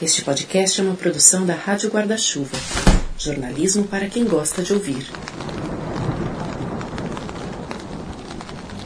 [0.00, 2.56] Este podcast é uma produção da Rádio Guarda-Chuva.
[3.18, 5.04] Jornalismo para quem gosta de ouvir.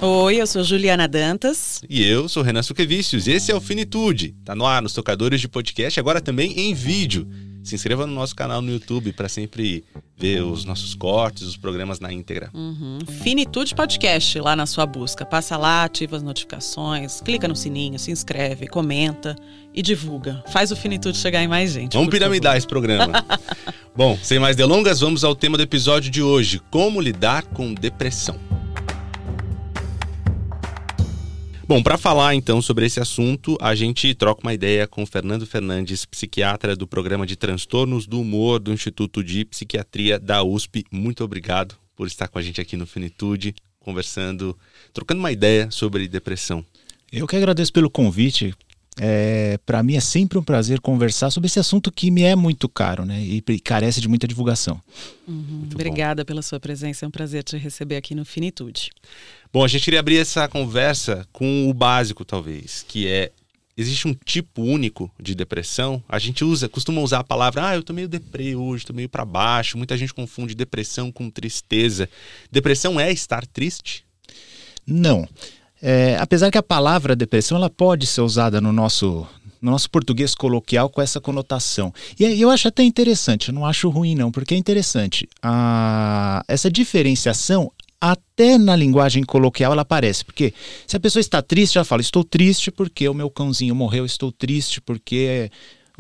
[0.00, 1.82] Oi, eu sou Juliana Dantas.
[1.86, 3.28] E eu sou Renan Suquevicius.
[3.28, 4.34] Esse é o Finitude.
[4.42, 7.29] Tá no ar nos tocadores de podcast, agora também em vídeo.
[7.62, 9.84] Se inscreva no nosso canal no YouTube para sempre
[10.16, 12.50] ver os nossos cortes, os programas na íntegra.
[12.54, 12.98] Uhum.
[13.22, 15.24] Finitude Podcast lá na sua busca.
[15.24, 19.36] Passa lá, ativa as notificações, clica no sininho, se inscreve, comenta
[19.74, 20.42] e divulga.
[20.48, 21.95] Faz o Finitude chegar em mais gente.
[21.95, 22.59] Vamos piramidar favor.
[22.59, 23.24] esse programa.
[23.96, 28.62] Bom, sem mais delongas, vamos ao tema do episódio de hoje: como lidar com depressão.
[31.66, 36.05] Bom, para falar então sobre esse assunto, a gente troca uma ideia com Fernando Fernandes,
[36.05, 40.85] psiquiatra do programa de transtornos do humor do Instituto de Psiquiatria da USP.
[40.91, 44.59] Muito obrigado por estar com a gente aqui no Finitude, conversando,
[44.93, 46.65] trocando uma ideia sobre depressão.
[47.12, 48.52] Eu que agradeço pelo convite.
[49.01, 52.69] É, para mim é sempre um prazer conversar sobre esse assunto que me é muito
[52.69, 53.20] caro, né?
[53.23, 54.80] E, e carece de muita divulgação.
[55.26, 55.68] Uhum.
[55.73, 56.26] Obrigada bom.
[56.26, 58.90] pela sua presença, é um prazer te receber aqui no Finitude.
[59.52, 63.32] Bom, a gente queria abrir essa conversa com o básico, talvez, que é
[63.76, 66.03] existe um tipo único de depressão.
[66.09, 69.09] A gente usa, costuma usar a palavra, ah, eu tô meio deprê hoje, tô meio
[69.09, 69.78] para baixo.
[69.78, 72.09] Muita gente confunde depressão com tristeza.
[72.50, 74.04] Depressão é estar triste?
[74.87, 75.28] Não.
[75.83, 79.27] É, apesar que a palavra depressão ela pode ser usada no nosso
[79.61, 81.94] no nosso português coloquial com essa conotação.
[82.19, 85.28] E eu acho até interessante, eu não acho ruim não, porque é interessante.
[85.41, 90.25] A, essa diferenciação até na linguagem coloquial ela aparece.
[90.25, 90.53] Porque
[90.84, 94.33] se a pessoa está triste, ela fala: Estou triste porque o meu cãozinho morreu, estou
[94.33, 95.49] triste porque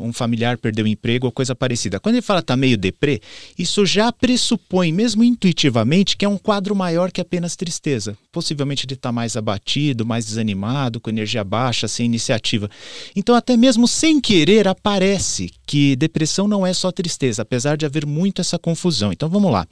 [0.02, 2.00] um familiar perdeu o emprego ou coisa parecida.
[2.00, 3.20] Quando ele fala tá meio deprê,
[3.58, 8.16] isso já pressupõe, mesmo intuitivamente, que é um quadro maior que apenas tristeza.
[8.30, 12.68] Possivelmente ele está mais abatido, mais desanimado, com energia baixa, sem iniciativa.
[13.14, 18.06] Então, até mesmo sem querer, aparece que depressão não é só tristeza, apesar de haver
[18.06, 19.12] muito essa confusão.
[19.12, 19.66] Então, vamos lá.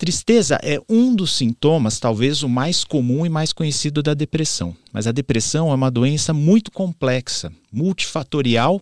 [0.00, 4.74] Tristeza é um dos sintomas, talvez o mais comum e mais conhecido da depressão.
[4.90, 8.80] Mas a depressão é uma doença muito complexa, multifatorial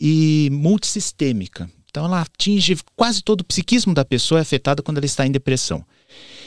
[0.00, 1.70] e multissistêmica.
[1.90, 5.30] Então ela atinge quase todo o psiquismo da pessoa é afetado quando ela está em
[5.30, 5.84] depressão.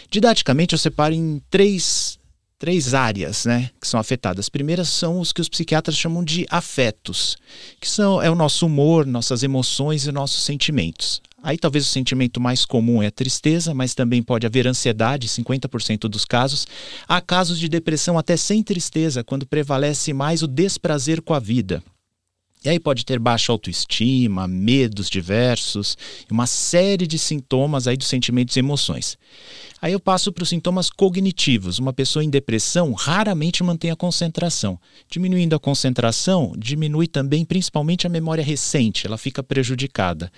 [0.09, 2.17] Didaticamente eu separo em três,
[2.57, 4.45] três áreas né, que são afetadas.
[4.45, 7.37] As primeiras são os que os psiquiatras chamam de afetos,
[7.79, 11.21] que são é o nosso humor, nossas emoções e nossos sentimentos.
[11.41, 16.09] Aí talvez o sentimento mais comum é a tristeza, mas também pode haver ansiedade, 50%
[16.09, 16.67] dos casos.
[17.07, 21.81] Há casos de depressão até sem tristeza, quando prevalece mais o desprazer com a vida.
[22.63, 25.97] E aí pode ter baixa autoestima, medos diversos,
[26.29, 29.17] uma série de sintomas aí dos sentimentos e emoções.
[29.81, 31.79] Aí eu passo para os sintomas cognitivos.
[31.79, 34.77] Uma pessoa em depressão raramente mantém a concentração.
[35.09, 40.29] Diminuindo a concentração, diminui também principalmente a memória recente, ela fica prejudicada.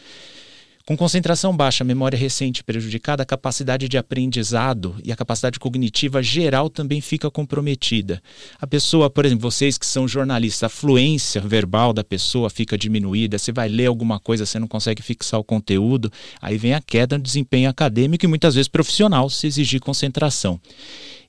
[0.92, 6.70] Com concentração baixa, memória recente prejudicada, a capacidade de aprendizado e a capacidade cognitiva geral
[6.70, 8.22] também fica comprometida.
[8.60, 13.38] A pessoa, por exemplo, vocês que são jornalistas, a fluência verbal da pessoa fica diminuída,
[13.38, 17.18] você vai ler alguma coisa, você não consegue fixar o conteúdo, aí vem a queda
[17.18, 20.60] no desempenho acadêmico e muitas vezes profissional se exigir concentração.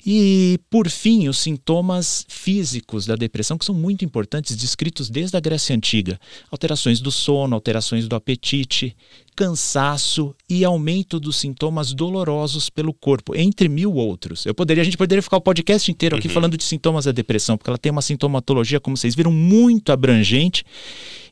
[0.05, 5.41] E, por fim, os sintomas físicos da depressão, que são muito importantes, descritos desde a
[5.41, 6.19] Grécia Antiga:
[6.51, 8.97] alterações do sono, alterações do apetite,
[9.37, 14.45] cansaço e aumento dos sintomas dolorosos pelo corpo, entre mil outros.
[14.45, 16.35] Eu poderia, a gente poderia ficar o podcast inteiro aqui uhum.
[16.35, 20.65] falando de sintomas da depressão, porque ela tem uma sintomatologia, como vocês viram, muito abrangente.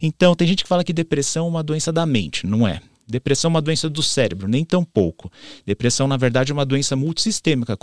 [0.01, 2.81] Então, tem gente que fala que depressão é uma doença da mente, não é?
[3.11, 5.31] Depressão é uma doença do cérebro, nem tão pouco.
[5.67, 7.77] Depressão, na verdade, é uma doença multissistêmica,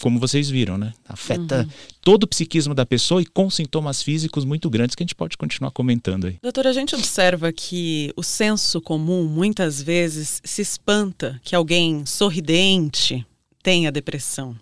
[0.00, 0.92] como vocês viram, né?
[1.08, 1.68] Afeta uhum.
[2.00, 5.36] todo o psiquismo da pessoa e com sintomas físicos muito grandes que a gente pode
[5.36, 6.38] continuar comentando aí.
[6.42, 13.24] Doutora, a gente observa que o senso comum muitas vezes se espanta que alguém sorridente
[13.62, 14.56] tenha depressão.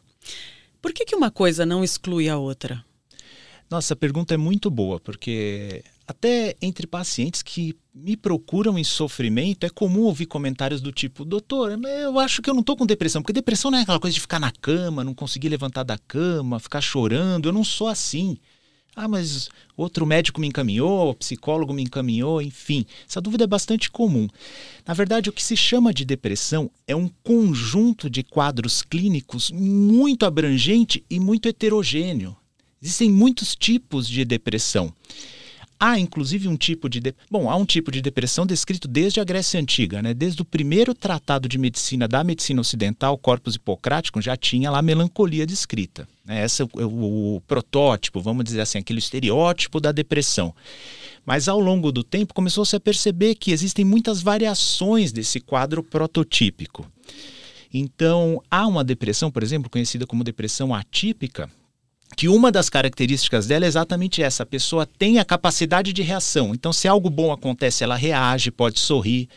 [0.81, 2.85] Por que, que uma coisa não exclui a outra?
[3.71, 9.67] Nossa, a pergunta é muito boa, porque até entre pacientes que me procuram em sofrimento,
[9.67, 13.21] é comum ouvir comentários do tipo: Doutor, eu acho que eu não estou com depressão,
[13.21, 16.59] porque depressão não é aquela coisa de ficar na cama, não conseguir levantar da cama,
[16.59, 17.47] ficar chorando.
[17.47, 18.39] Eu não sou assim.
[18.97, 22.87] Ah, mas outro médico me encaminhou, psicólogo me encaminhou, enfim.
[23.09, 24.27] Essa dúvida é bastante comum.
[24.87, 30.25] Na verdade, o que se chama de depressão é um conjunto de quadros clínicos muito
[30.25, 32.35] abrangente e muito heterogêneo.
[32.83, 34.93] Existem muitos tipos de depressão.
[35.81, 37.15] Há inclusive um tipo de, de...
[37.31, 40.13] bom, há um tipo de depressão descrito desde a Grécia antiga, né?
[40.13, 45.47] Desde o primeiro tratado de medicina da medicina ocidental, Corpus Hipocrático, já tinha lá melancolia
[45.47, 46.09] descrita.
[46.25, 46.45] Né?
[46.45, 50.53] Esse é o, o, o protótipo, vamos dizer assim, aquele estereótipo da depressão.
[51.25, 56.91] Mas ao longo do tempo começou-se a perceber que existem muitas variações desse quadro prototípico.
[57.73, 61.51] Então, há uma depressão, por exemplo, conhecida como depressão atípica,
[62.17, 66.55] que uma das características dela é exatamente essa: a pessoa tem a capacidade de reação.
[66.55, 69.29] Então, se algo bom acontece, ela reage, pode sorrir.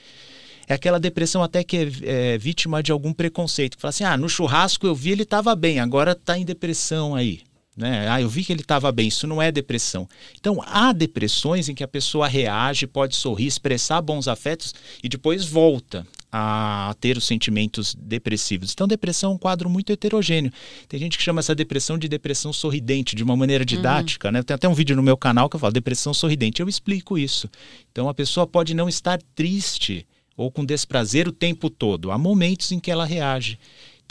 [0.68, 4.18] É aquela depressão até que é, é vítima de algum preconceito, que fala assim: ah,
[4.18, 7.42] no churrasco eu vi ele estava bem, agora está em depressão aí.
[7.76, 8.08] Né?
[8.10, 10.08] Ah, eu vi que ele estava bem, isso não é depressão.
[10.40, 14.74] Então, há depressões em que a pessoa reage, pode sorrir, expressar bons afetos
[15.04, 18.72] e depois volta a ter os sentimentos depressivos.
[18.72, 20.52] Então, depressão é um quadro muito heterogêneo.
[20.88, 24.30] Tem gente que chama essa depressão de depressão sorridente, de uma maneira didática.
[24.30, 24.34] Uhum.
[24.34, 24.44] Né?
[24.44, 26.62] Tem até um vídeo no meu canal que eu falo depressão sorridente.
[26.62, 27.50] Eu explico isso.
[27.92, 30.08] Então, a pessoa pode não estar triste
[30.38, 32.12] ou com desprazer o tempo todo.
[32.12, 33.60] Há momentos em que ela reage.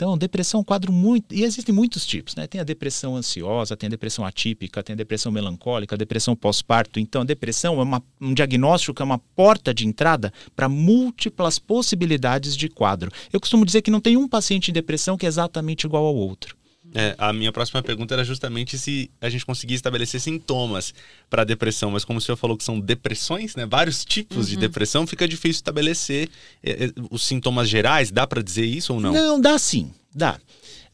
[0.01, 1.31] Então, depressão é um quadro muito.
[1.31, 2.47] E existem muitos tipos, né?
[2.47, 6.99] Tem a depressão ansiosa, tem a depressão atípica, tem a depressão melancólica, a depressão pós-parto.
[6.99, 11.59] Então, a depressão é uma, um diagnóstico que é uma porta de entrada para múltiplas
[11.59, 13.11] possibilidades de quadro.
[13.31, 16.15] Eu costumo dizer que não tem um paciente em depressão que é exatamente igual ao
[16.15, 16.57] outro.
[16.93, 20.93] É, a minha próxima pergunta era justamente se a gente conseguia estabelecer sintomas
[21.29, 24.43] para depressão, mas como o senhor falou que são depressões, né, vários tipos uhum.
[24.43, 26.29] de depressão, fica difícil estabelecer
[26.61, 28.11] é, é, os sintomas gerais.
[28.11, 29.13] Dá para dizer isso ou não?
[29.13, 30.39] Não, dá sim, dá.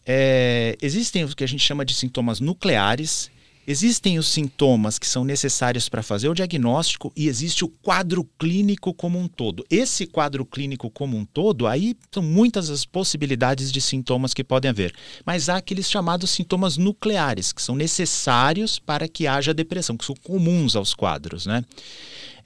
[0.06, 3.30] É, existem o que a gente chama de sintomas nucleares
[3.70, 8.94] Existem os sintomas que são necessários para fazer o diagnóstico e existe o quadro clínico
[8.94, 9.66] como um todo.
[9.70, 14.70] Esse quadro clínico como um todo, aí são muitas as possibilidades de sintomas que podem
[14.70, 14.96] haver.
[15.26, 20.16] Mas há aqueles chamados sintomas nucleares, que são necessários para que haja depressão, que são
[20.16, 21.66] comuns aos quadros, né?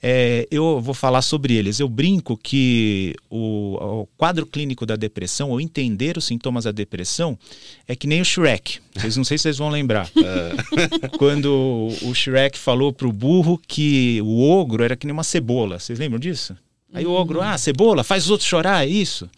[0.02, 1.78] É, eu vou falar sobre eles.
[1.78, 7.38] Eu brinco que o, o, quadro clínico da depressão, ou entender os sintomas da depressão,
[7.86, 8.80] é que nem o Shrek.
[8.96, 10.10] Vocês não sei se vocês vão lembrar.
[10.22, 11.08] É.
[11.18, 15.78] Quando o Shrek falou pro burro que o ogro era que nem uma cebola.
[15.78, 16.56] Vocês lembram disso?
[16.94, 19.28] Aí o ogro, ah, cebola, faz os outros chorar, é isso?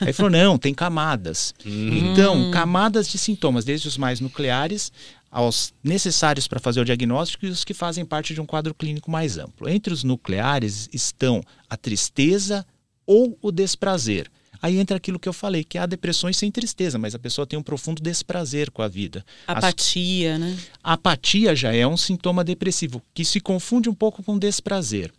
[0.00, 1.54] Aí falou, não, tem camadas.
[1.64, 1.90] Hum.
[1.92, 4.90] Então, camadas de sintomas, desde os mais nucleares
[5.32, 9.10] aos necessários para fazer o diagnóstico e os que fazem parte de um quadro clínico
[9.10, 9.66] mais amplo.
[9.66, 12.66] Entre os nucleares estão a tristeza
[13.06, 14.30] ou o desprazer.
[14.60, 17.58] Aí entra aquilo que eu falei, que há depressões sem tristeza, mas a pessoa tem
[17.58, 19.24] um profundo desprazer com a vida.
[19.46, 20.40] Apatia, As...
[20.40, 20.58] né?
[20.84, 25.10] A apatia já é um sintoma depressivo, que se confunde um pouco com desprazer.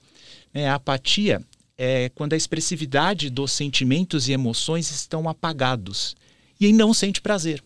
[0.53, 1.41] É, a apatia
[1.75, 6.15] é quando a expressividade dos sentimentos e emoções estão apagados
[6.59, 7.61] e não sente prazer.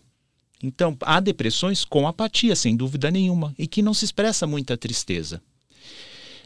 [0.62, 5.40] Então, há depressões com apatia, sem dúvida nenhuma, e que não se expressa muita tristeza.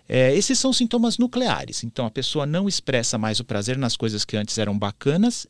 [0.08, 1.84] É, esses são sintomas nucleares.
[1.84, 5.46] Então, a pessoa não expressa mais o prazer nas coisas que antes eram bacanas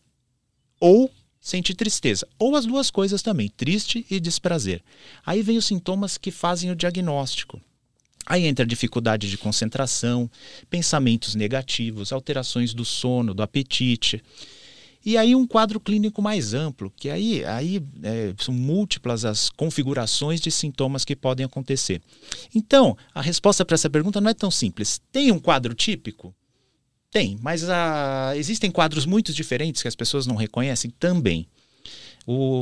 [0.78, 1.10] ou
[1.40, 2.26] sente tristeza.
[2.38, 4.82] Ou as duas coisas também, triste e desprazer.
[5.26, 7.60] Aí vem os sintomas que fazem o diagnóstico.
[8.24, 10.30] Aí entra dificuldade de concentração,
[10.70, 14.22] pensamentos negativos, alterações do sono, do apetite.
[15.04, 20.40] E aí um quadro clínico mais amplo, que aí, aí é, são múltiplas as configurações
[20.40, 22.00] de sintomas que podem acontecer.
[22.54, 25.00] Então, a resposta para essa pergunta não é tão simples.
[25.10, 26.34] Tem um quadro típico?
[27.10, 31.46] Tem, mas ah, existem quadros muito diferentes que as pessoas não reconhecem também.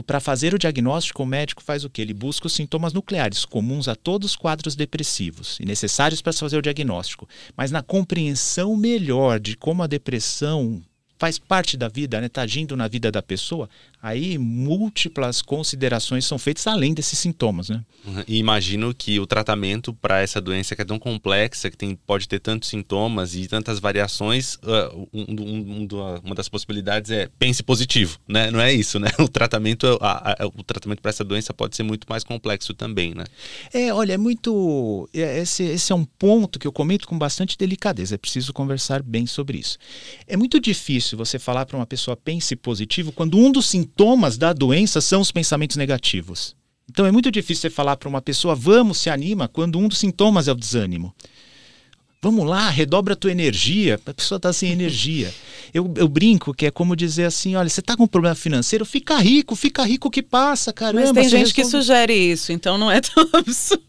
[0.07, 2.01] Para fazer o diagnóstico, o médico faz o que?
[2.01, 6.57] Ele busca os sintomas nucleares, comuns a todos os quadros depressivos e necessários para fazer
[6.57, 7.29] o diagnóstico.
[7.55, 10.83] Mas na compreensão melhor de como a depressão
[11.21, 12.29] faz parte da vida, né?
[12.29, 13.69] Está agindo na vida da pessoa,
[14.03, 17.85] aí múltiplas considerações são feitas além desses sintomas, né?
[18.07, 18.25] Uhum.
[18.27, 22.27] E imagino que o tratamento para essa doença que é tão complexa, que tem, pode
[22.27, 27.63] ter tantos sintomas e tantas variações, uh, um, um, um, uma das possibilidades é pense
[27.63, 28.51] positivo, né?
[28.51, 29.11] Não é isso, né?
[29.21, 33.15] O tratamento, a, a, o tratamento para essa doença pode ser muito mais complexo também,
[33.15, 33.25] né?
[33.75, 35.07] É, olha, é muito.
[35.13, 38.15] É, esse, esse é um ponto que eu comento com bastante delicadeza.
[38.15, 39.77] É preciso conversar bem sobre isso.
[40.27, 44.53] É muito difícil você falar para uma pessoa pense positivo quando um dos sintomas da
[44.53, 46.55] doença são os pensamentos negativos.
[46.91, 49.99] Então é muito difícil você falar para uma pessoa vamos, se anima, quando um dos
[49.99, 51.15] sintomas é o desânimo.
[52.23, 53.99] Vamos lá, redobra a tua energia.
[54.07, 55.33] A pessoa está sem energia.
[55.73, 58.85] Eu, eu, brinco que é como dizer assim: olha, você está com um problema financeiro,
[58.85, 61.01] fica rico, fica rico que passa, caramba.
[61.01, 61.55] Mas tem gente resolve...
[61.55, 63.85] que sugere isso, então não é tão absurdo.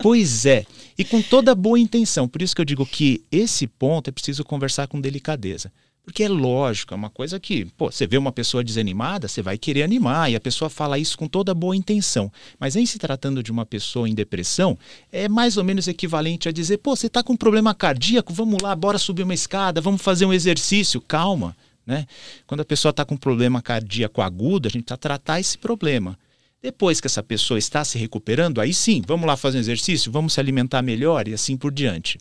[0.00, 0.64] pois é.
[0.96, 2.26] E com toda boa intenção.
[2.26, 5.70] Por isso que eu digo que esse ponto é preciso conversar com delicadeza.
[6.04, 9.56] Porque é lógico, é uma coisa que, pô, você vê uma pessoa desanimada, você vai
[9.56, 12.30] querer animar, e a pessoa fala isso com toda boa intenção.
[12.58, 14.76] Mas em se tratando de uma pessoa em depressão,
[15.12, 18.60] é mais ou menos equivalente a dizer, pô, você está com um problema cardíaco, vamos
[18.60, 21.56] lá, bora subir uma escada, vamos fazer um exercício, calma.
[21.86, 22.06] Né?
[22.48, 26.18] Quando a pessoa está com um problema cardíaco agudo, a gente precisa tratar esse problema.
[26.60, 30.32] Depois que essa pessoa está se recuperando, aí sim, vamos lá fazer um exercício, vamos
[30.32, 32.18] se alimentar melhor e assim por diante.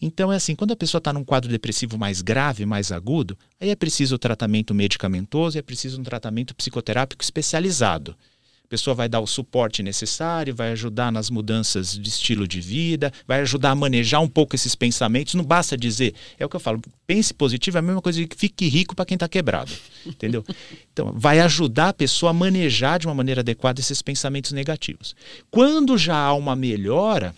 [0.00, 3.68] Então é assim, quando a pessoa está num quadro depressivo mais grave, mais agudo, aí
[3.68, 8.16] é preciso o tratamento medicamentoso e é preciso um tratamento psicoterápico especializado.
[8.64, 13.12] A pessoa vai dar o suporte necessário, vai ajudar nas mudanças de estilo de vida,
[13.26, 15.34] vai ajudar a manejar um pouco esses pensamentos.
[15.34, 18.36] Não basta dizer, é o que eu falo, pense positivo é a mesma coisa que
[18.36, 19.72] fique rico para quem está quebrado.
[20.06, 20.44] Entendeu?
[20.92, 25.16] Então, vai ajudar a pessoa a manejar de uma maneira adequada esses pensamentos negativos.
[25.50, 27.34] Quando já há uma melhora,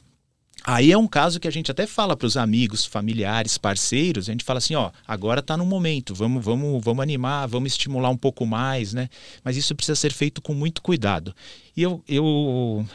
[0.64, 4.32] Aí é um caso que a gente até fala para os amigos, familiares, parceiros, a
[4.32, 8.16] gente fala assim, ó, agora está no momento, vamos, vamos, vamos animar, vamos estimular um
[8.16, 9.08] pouco mais, né?
[9.42, 11.34] Mas isso precisa ser feito com muito cuidado.
[11.76, 12.86] E eu, eu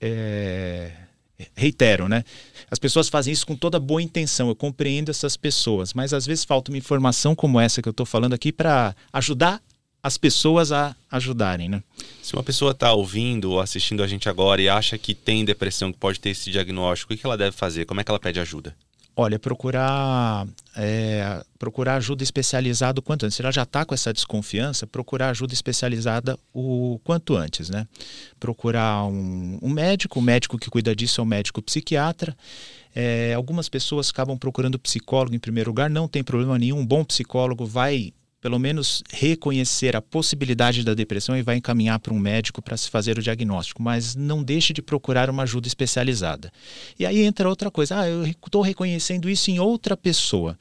[0.00, 0.92] é,
[1.54, 2.24] reitero, né?
[2.70, 6.44] As pessoas fazem isso com toda boa intenção, eu compreendo essas pessoas, mas às vezes
[6.44, 9.62] falta uma informação como essa que eu estou falando aqui para ajudar
[10.06, 11.82] as pessoas a ajudarem, né?
[12.22, 15.92] Se uma pessoa está ouvindo ou assistindo a gente agora e acha que tem depressão,
[15.92, 17.86] que pode ter esse diagnóstico, o que ela deve fazer?
[17.86, 18.72] Como é que ela pede ajuda?
[19.16, 20.46] Olha, procurar
[20.76, 23.34] é, procurar ajuda especializada o quanto antes.
[23.34, 27.88] Se ela já está com essa desconfiança, procurar ajuda especializada o quanto antes, né?
[28.38, 32.36] Procurar um, um médico, o médico que cuida disso é o médico psiquiatra.
[32.94, 36.78] É, algumas pessoas acabam procurando psicólogo em primeiro lugar, não tem problema nenhum.
[36.78, 42.12] Um bom psicólogo vai pelo menos reconhecer a possibilidade da depressão e vai encaminhar para
[42.12, 46.52] um médico para se fazer o diagnóstico, mas não deixe de procurar uma ajuda especializada.
[46.98, 50.58] E aí entra outra coisa, ah, eu estou reconhecendo isso em outra pessoa.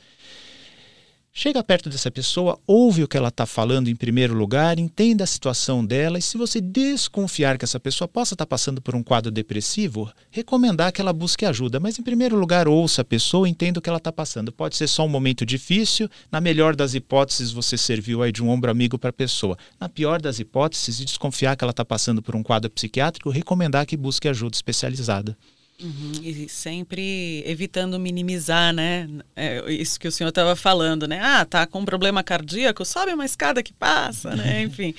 [1.38, 5.28] Chega perto dessa pessoa, ouve o que ela está falando em primeiro lugar, entenda a
[5.28, 9.04] situação dela e se você desconfiar que essa pessoa possa estar tá passando por um
[9.04, 11.78] quadro depressivo, recomendar que ela busque ajuda.
[11.78, 14.50] Mas em primeiro lugar, ouça a pessoa, entenda o que ela está passando.
[14.50, 18.48] Pode ser só um momento difícil, na melhor das hipóteses você serviu aí de um
[18.48, 19.58] ombro amigo para a pessoa.
[19.78, 23.86] Na pior das hipóteses, e desconfiar que ela está passando por um quadro psiquiátrico, recomendar
[23.86, 25.38] que busque ajuda especializada.
[25.84, 29.10] Uhum, e sempre evitando minimizar, né?
[29.36, 31.20] É, isso que o senhor estava falando, né?
[31.22, 34.62] Ah, tá com um problema cardíaco, sobe uma escada que passa, né?
[34.64, 34.96] Enfim.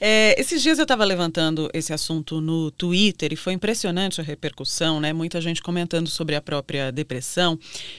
[0.00, 4.98] É, esses dias eu estava levantando esse assunto no Twitter e foi impressionante a repercussão,
[4.98, 5.12] né?
[5.12, 7.58] Muita gente comentando sobre a própria depressão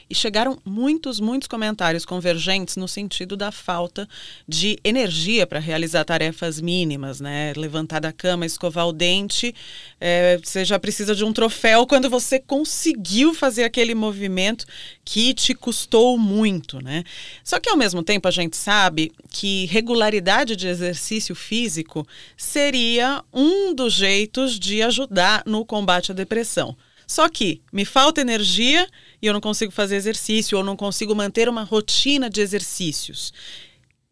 [0.10, 4.10] e chegaram muitos, muitos comentários convergentes no sentido da falta
[4.48, 7.54] de energia para realizar tarefas mínimas, né?
[7.56, 9.54] Levantar da cama, escovar o dente,
[10.02, 14.66] é, você já precisa de um troféu quando você conseguiu fazer aquele movimento
[15.04, 17.04] que te custou muito, né?
[17.44, 22.08] Só que ao mesmo tempo a gente sabe que regularidade de exercício físico
[22.38, 26.76] seria um dos jeitos de ajudar no combate à depressão.
[27.06, 28.88] Só que me falta energia
[29.22, 33.34] e eu não consigo fazer exercício ou não consigo manter uma rotina de exercícios.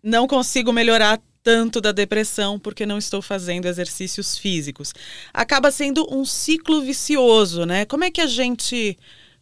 [0.04, 4.94] Não consigo melhorar tanto da depressão porque não estou fazendo exercícios físicos.
[5.34, 7.86] Acaba sendo um ciclo vicioso, né?
[7.86, 8.98] Como é que a gente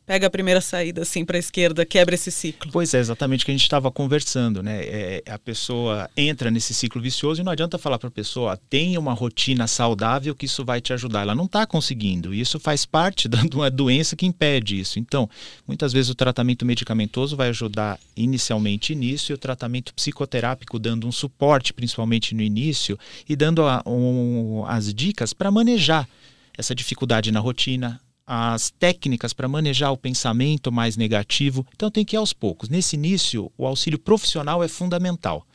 [0.05, 2.71] pega a primeira saída assim para a esquerda, quebra esse ciclo.
[2.71, 4.81] Pois é, exatamente o que a gente estava conversando, né?
[4.83, 8.99] É, a pessoa entra nesse ciclo vicioso e não adianta falar para a pessoa, tenha
[8.99, 11.21] uma rotina saudável que isso vai te ajudar.
[11.21, 12.33] Ela não está conseguindo.
[12.33, 14.99] Isso faz parte de uma doença que impede isso.
[14.99, 15.29] Então,
[15.67, 21.11] muitas vezes o tratamento medicamentoso vai ajudar inicialmente nisso e o tratamento psicoterápico dando um
[21.11, 26.07] suporte, principalmente no início, e dando a, um, as dicas para manejar
[26.57, 27.99] essa dificuldade na rotina,
[28.33, 31.67] as técnicas para manejar o pensamento mais negativo.
[31.75, 32.69] Então tem que ir aos poucos.
[32.69, 35.45] Nesse início, o auxílio profissional é fundamental.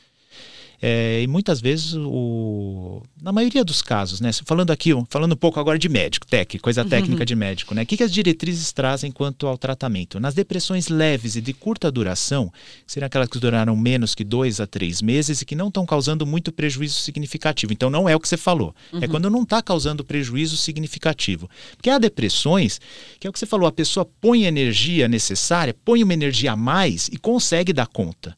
[0.80, 5.58] É, e muitas vezes, o, na maioria dos casos, né, falando aqui, falando um pouco
[5.58, 6.88] agora de médico, tec, coisa uhum.
[6.88, 10.20] técnica de médico, né, o que, que as diretrizes trazem quanto ao tratamento?
[10.20, 12.52] Nas depressões leves e de curta duração,
[12.86, 15.86] que seriam aquelas que duraram menos que dois a três meses e que não estão
[15.86, 17.72] causando muito prejuízo significativo.
[17.72, 18.74] Então, não é o que você falou.
[18.92, 19.04] É uhum.
[19.04, 21.48] É quando não está causando prejuízo significativo.
[21.76, 22.80] Porque há depressões,
[23.18, 26.56] que é o que você falou, a pessoa põe energia necessária, põe uma energia a
[26.56, 28.36] mais e consegue dar conta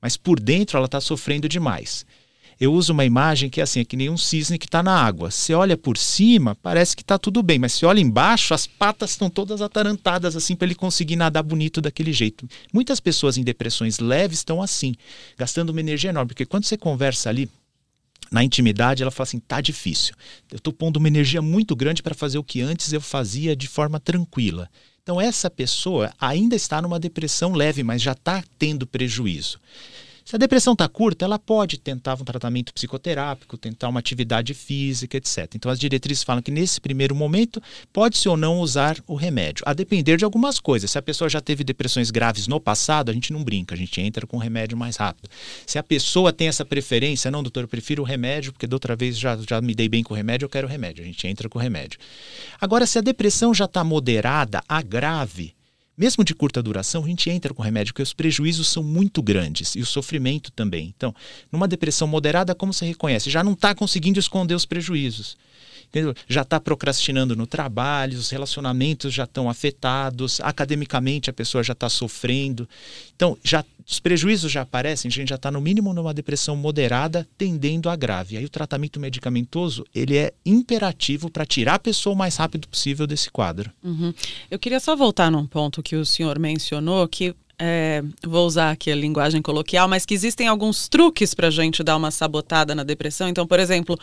[0.00, 2.04] mas por dentro ela está sofrendo demais.
[2.60, 4.94] Eu uso uma imagem que é assim, é que nem um cisne que está na
[4.94, 5.30] água.
[5.30, 9.12] Você olha por cima, parece que está tudo bem, mas se olha embaixo, as patas
[9.12, 12.46] estão todas atarantadas assim para ele conseguir nadar bonito daquele jeito.
[12.70, 14.94] Muitas pessoas em depressões leves estão assim,
[15.38, 17.48] gastando uma energia enorme, porque quando você conversa ali
[18.30, 20.14] na intimidade, ela fala assim: tá difícil.
[20.50, 23.66] Eu estou pondo uma energia muito grande para fazer o que antes eu fazia de
[23.66, 24.68] forma tranquila.
[25.10, 29.58] Então, essa pessoa ainda está numa depressão leve, mas já está tendo prejuízo.
[30.30, 35.16] Se a depressão está curta, ela pode tentar um tratamento psicoterápico, tentar uma atividade física,
[35.16, 35.56] etc.
[35.56, 37.60] Então, as diretrizes falam que nesse primeiro momento
[37.92, 40.88] pode-se ou não usar o remédio, a depender de algumas coisas.
[40.88, 44.00] Se a pessoa já teve depressões graves no passado, a gente não brinca, a gente
[44.00, 45.28] entra com o remédio mais rápido.
[45.66, 48.94] Se a pessoa tem essa preferência, não, doutor, eu prefiro o remédio, porque da outra
[48.94, 51.02] vez já, já me dei bem com o remédio, eu quero o remédio.
[51.02, 51.98] A gente entra com o remédio.
[52.60, 55.56] Agora, se a depressão já está moderada a grave,
[56.00, 59.74] mesmo de curta duração, a gente entra com remédio, porque os prejuízos são muito grandes
[59.76, 60.94] e o sofrimento também.
[60.96, 61.14] Então,
[61.52, 63.28] numa depressão moderada, como você reconhece?
[63.28, 65.36] Já não está conseguindo esconder os prejuízos.
[66.28, 71.88] Já está procrastinando no trabalho, os relacionamentos já estão afetados, academicamente a pessoa já está
[71.88, 72.68] sofrendo.
[73.14, 77.26] Então, já os prejuízos já aparecem, a gente já está no mínimo numa depressão moderada,
[77.36, 78.36] tendendo a grave.
[78.36, 83.06] Aí o tratamento medicamentoso ele é imperativo para tirar a pessoa o mais rápido possível
[83.06, 83.70] desse quadro.
[83.82, 84.14] Uhum.
[84.48, 88.90] Eu queria só voltar num ponto que o senhor mencionou, que é, vou usar aqui
[88.90, 92.82] a linguagem coloquial, mas que existem alguns truques para a gente dar uma sabotada na
[92.82, 93.28] depressão.
[93.28, 93.98] Então, por exemplo,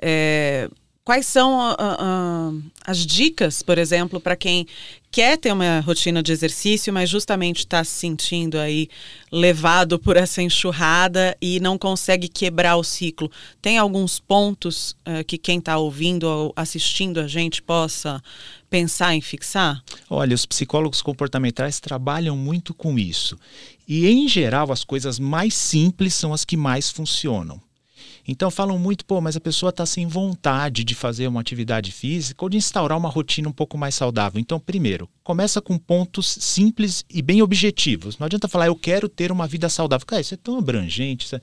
[0.00, 0.70] é,
[1.04, 4.66] quais são uh, uh, as dicas, por exemplo, para quem
[5.10, 8.88] quer ter uma rotina de exercício, mas justamente está se sentindo aí
[9.32, 13.30] levado por essa enxurrada e não consegue quebrar o ciclo?
[13.60, 18.22] Tem alguns pontos uh, que quem está ouvindo ou assistindo a gente possa
[18.68, 19.82] pensar em fixar?
[20.08, 23.36] Olha, os psicólogos comportamentais trabalham muito com isso.
[23.88, 27.60] E, em geral, as coisas mais simples são as que mais funcionam.
[28.26, 32.44] Então falam muito, pô, mas a pessoa está sem vontade de fazer uma atividade física
[32.44, 34.40] ou de instaurar uma rotina um pouco mais saudável.
[34.40, 38.18] Então, primeiro, começa com pontos simples e bem objetivos.
[38.18, 40.06] Não adianta falar, eu quero ter uma vida saudável.
[40.06, 41.34] Cara, isso é tão abrangente.
[41.34, 41.40] É...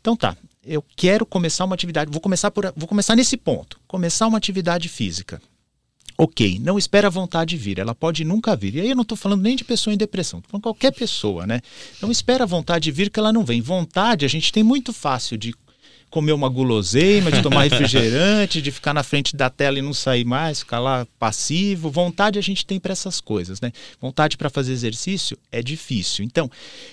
[0.00, 3.80] Então tá, eu quero começar uma atividade, vou começar por, vou começar nesse ponto.
[3.86, 5.40] Começar uma atividade física.
[6.16, 8.76] Ok, não espera a vontade vir, ela pode nunca vir.
[8.76, 11.44] E aí eu não estou falando nem de pessoa em depressão, estou falando qualquer pessoa,
[11.44, 11.60] né?
[12.00, 13.60] Não espera a vontade vir que ela não vem.
[13.60, 15.52] Vontade a gente tem muito fácil de
[16.14, 20.24] comer uma guloseima, de tomar refrigerante, de ficar na frente da tela e não sair
[20.24, 21.90] mais, ficar lá passivo.
[21.90, 23.72] Vontade a gente tem para essas coisas, né?
[24.00, 26.24] Vontade para fazer exercício é difícil.
[26.24, 26.48] Então,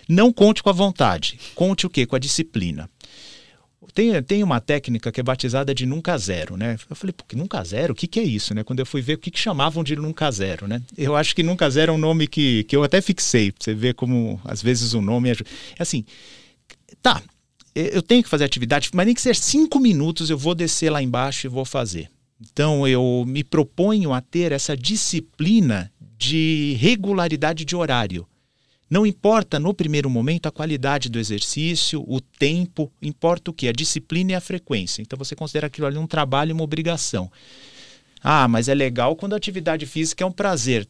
[0.09, 1.39] não conte com a vontade.
[1.53, 2.03] Conte o quê?
[2.03, 2.89] Com a disciplina.
[3.93, 6.75] Tem, tem uma técnica que é batizada de nunca zero, né?
[6.89, 7.93] Eu falei, pô, que nunca zero?
[7.93, 8.63] O que, que é isso, né?
[8.63, 10.81] Quando eu fui ver o que, que chamavam de nunca zero, né?
[10.97, 13.75] Eu acho que nunca zero é um nome que, que eu até fixei, pra você
[13.75, 15.33] ver como às vezes o nome é.
[15.33, 16.03] É assim,
[17.03, 17.21] tá,
[17.73, 21.01] eu tenho que fazer atividade, mas nem que ser cinco minutos eu vou descer lá
[21.01, 22.09] embaixo e vou fazer.
[22.41, 28.27] Então eu me proponho a ter essa disciplina de regularidade de horário.
[28.89, 33.69] Não importa no primeiro momento a qualidade do exercício, o tempo, importa o que?
[33.69, 35.01] A disciplina e a frequência.
[35.01, 37.31] Então você considera aquilo ali um trabalho uma obrigação.
[38.21, 40.87] Ah, mas é legal quando a atividade física é um prazer.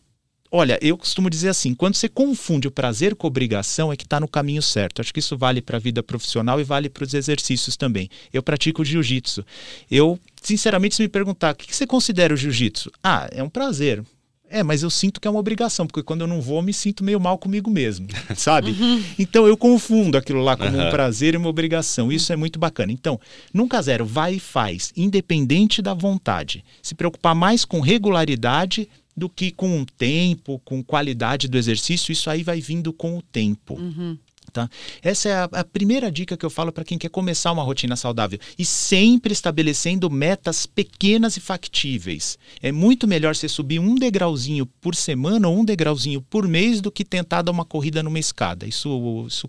[0.53, 4.03] Olha, eu costumo dizer assim: quando você confunde o prazer com a obrigação, é que
[4.03, 4.99] está no caminho certo.
[4.99, 8.09] Acho que isso vale para a vida profissional e vale para os exercícios também.
[8.33, 9.45] Eu pratico jiu-jitsu.
[9.89, 14.03] Eu, sinceramente, se me perguntar o que você considera o jiu-jitsu, ah, é um prazer.
[14.53, 16.73] É, mas eu sinto que é uma obrigação, porque quando eu não vou, eu me
[16.73, 18.71] sinto meio mal comigo mesmo, sabe?
[18.71, 19.01] Uhum.
[19.17, 20.87] Então eu confundo aquilo lá como uhum.
[20.87, 22.11] um prazer e uma obrigação.
[22.11, 22.91] Isso é muito bacana.
[22.91, 23.17] Então,
[23.53, 26.65] nunca zero, vai e faz, independente da vontade.
[26.83, 28.89] Se preocupar mais com regularidade
[29.21, 33.21] do que com o tempo, com qualidade do exercício, isso aí vai vindo com o
[33.21, 33.75] tempo.
[33.75, 34.17] Uhum.
[34.51, 34.67] Tá?
[35.03, 37.95] Essa é a, a, primeira dica que eu falo para quem quer começar uma rotina
[37.95, 38.39] saudável.
[38.57, 42.35] E sempre estabelecendo metas pequenas e factíveis.
[42.63, 46.91] É muito melhor você subir um degrauzinho por semana ou um degrauzinho por mês do
[46.91, 48.65] que tentar dar uma corrida numa escada.
[48.65, 49.47] Isso, isso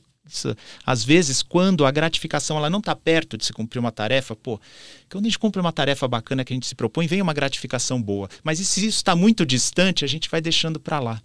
[0.84, 4.60] às vezes, quando a gratificação ela não está perto de se cumprir uma tarefa, pô,
[5.10, 8.00] quando a gente cumpre uma tarefa bacana que a gente se propõe, vem uma gratificação
[8.00, 8.28] boa.
[8.42, 11.22] Mas se isso está muito distante, a gente vai deixando para lá.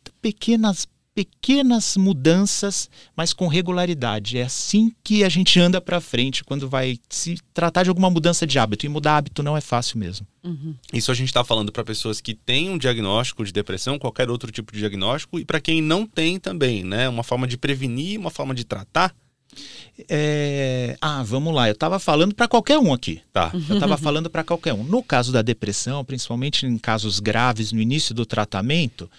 [0.00, 0.86] Então, pequenas
[1.18, 4.38] pequenas mudanças, mas com regularidade.
[4.38, 8.46] É assim que a gente anda para frente quando vai se tratar de alguma mudança
[8.46, 8.86] de hábito.
[8.86, 10.24] E mudar hábito não é fácil mesmo.
[10.44, 10.76] Uhum.
[10.92, 14.52] Isso a gente está falando para pessoas que têm um diagnóstico de depressão, qualquer outro
[14.52, 17.08] tipo de diagnóstico, e para quem não tem também, né?
[17.08, 19.12] Uma forma de prevenir, uma forma de tratar.
[20.08, 20.96] É...
[21.00, 21.68] Ah, vamos lá.
[21.68, 23.20] Eu estava falando para qualquer um aqui.
[23.32, 23.50] Tá.
[23.68, 24.84] Eu estava falando para qualquer um.
[24.84, 29.10] No caso da depressão, principalmente em casos graves no início do tratamento,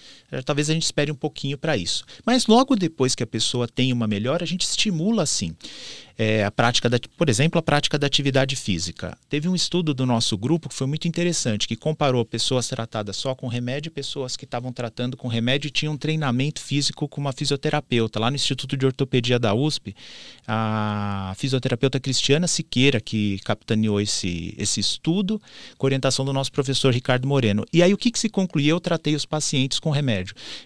[0.46, 2.04] talvez a gente espere um pouquinho para isso.
[2.26, 5.56] Mas logo depois que a pessoa tem uma melhora, a gente estimula assim.
[6.20, 9.18] é, a prática, da, por exemplo, a prática da atividade física.
[9.30, 13.34] Teve um estudo do nosso grupo que foi muito interessante, que comparou pessoas tratadas só
[13.34, 17.22] com remédio e pessoas que estavam tratando com remédio e tinham um treinamento físico com
[17.22, 18.20] uma fisioterapeuta.
[18.20, 19.96] Lá no Instituto de Ortopedia da USP,
[20.46, 25.42] a fisioterapeuta Cristiana Siqueira, que capitaneou esse, esse estudo,
[25.78, 27.64] com orientação do nosso professor Ricardo Moreno.
[27.72, 28.76] E aí o que, que se concluiu?
[28.76, 30.19] Eu tratei os pacientes com remédio.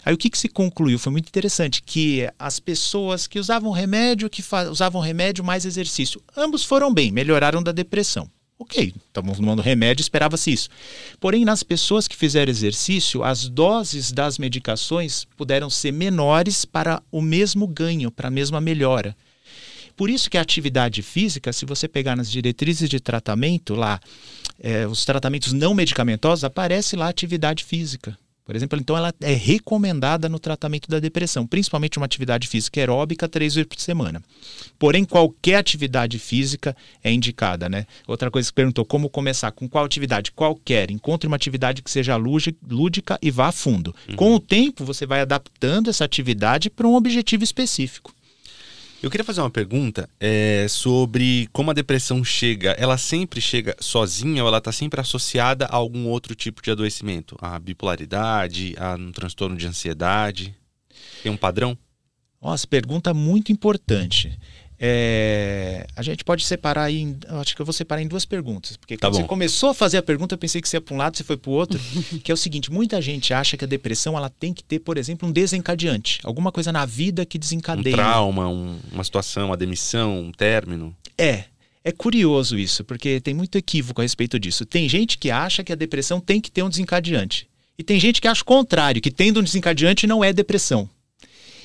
[0.06, 1.00] Aí o que, que se concluiu?
[1.00, 6.22] Foi muito interessante, que as pessoas que usavam remédio, que usavam remédio mais exercício.
[6.36, 8.30] Ambos foram bem, melhoraram da depressão.
[8.58, 10.70] Ok, estavam tomando remédio, esperava-se isso.
[11.20, 17.22] Porém, nas pessoas que fizeram exercício, as doses das medicações puderam ser menores para o
[17.22, 19.16] mesmo ganho, para a mesma melhora.
[19.96, 24.00] Por isso que a atividade física, se você pegar nas diretrizes de tratamento, lá,
[24.60, 28.18] é, os tratamentos não medicamentosos, aparece lá atividade física.
[28.46, 33.30] Por exemplo, então ela é recomendada no tratamento da depressão, principalmente uma atividade física aeróbica
[33.30, 34.22] três vezes por semana.
[34.78, 37.88] Porém, qualquer atividade física é indicada, né?
[38.06, 39.52] Outra coisa que perguntou, como começar?
[39.52, 40.32] Com qual atividade?
[40.32, 40.92] Qualquer.
[40.92, 43.96] Encontre uma atividade que seja lúdica e vá a fundo.
[44.10, 44.16] Uhum.
[44.18, 48.14] Com o tempo, você vai adaptando essa atividade para um objetivo específico.
[49.04, 52.72] Eu queria fazer uma pergunta é, sobre como a depressão chega.
[52.80, 57.36] Ela sempre chega sozinha ou ela está sempre associada a algum outro tipo de adoecimento?
[57.42, 60.56] A bipolaridade, a um transtorno de ansiedade?
[61.22, 61.78] Tem um padrão?
[62.42, 64.40] Nossa, pergunta muito importante.
[64.86, 67.18] É, a gente pode separar em.
[67.40, 68.76] Acho que eu vou separar em duas perguntas.
[68.76, 70.94] Porque tá quando você começou a fazer a pergunta, eu pensei que você ia para
[70.94, 71.80] um lado, você foi para o outro.
[72.22, 74.98] que é o seguinte: muita gente acha que a depressão ela tem que ter, por
[74.98, 76.20] exemplo, um desencadeante.
[76.22, 77.96] Alguma coisa na vida que desencadeia.
[77.96, 80.94] Um trauma, um, uma situação, uma demissão, um término.
[81.18, 81.46] É.
[81.82, 84.66] É curioso isso, porque tem muito equívoco a respeito disso.
[84.66, 87.48] Tem gente que acha que a depressão tem que ter um desencadeante.
[87.78, 90.90] E tem gente que acha o contrário, que tendo um desencadeante não é depressão.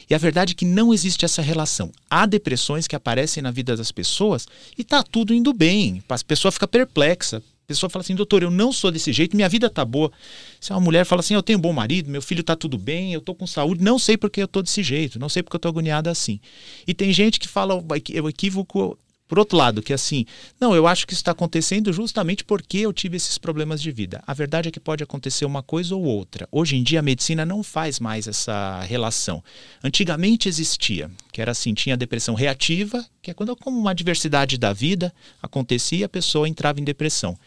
[0.09, 1.92] E a verdade é que não existe essa relação.
[2.09, 6.03] Há depressões que aparecem na vida das pessoas e tá tudo indo bem.
[6.09, 7.38] A pessoa fica perplexa.
[7.38, 10.11] A pessoa fala assim, doutor, eu não sou desse jeito, minha vida tá boa.
[10.59, 13.12] Se uma mulher fala assim, eu tenho um bom marido, meu filho tá tudo bem,
[13.12, 15.61] eu tô com saúde, não sei porque eu tô desse jeito, não sei porque eu
[15.61, 16.40] tô agoniada assim.
[16.87, 20.24] E tem gente que fala o equívoco por outro lado, que assim,
[20.58, 24.22] não, eu acho que isso está acontecendo justamente porque eu tive esses problemas de vida.
[24.26, 26.48] A verdade é que pode acontecer uma coisa ou outra.
[26.50, 29.44] Hoje em dia a medicina não faz mais essa relação.
[29.84, 34.72] Antigamente existia, que era assim, tinha depressão reativa, que é quando como uma diversidade da
[34.72, 35.12] vida
[35.42, 37.38] acontecia, a pessoa entrava em depressão.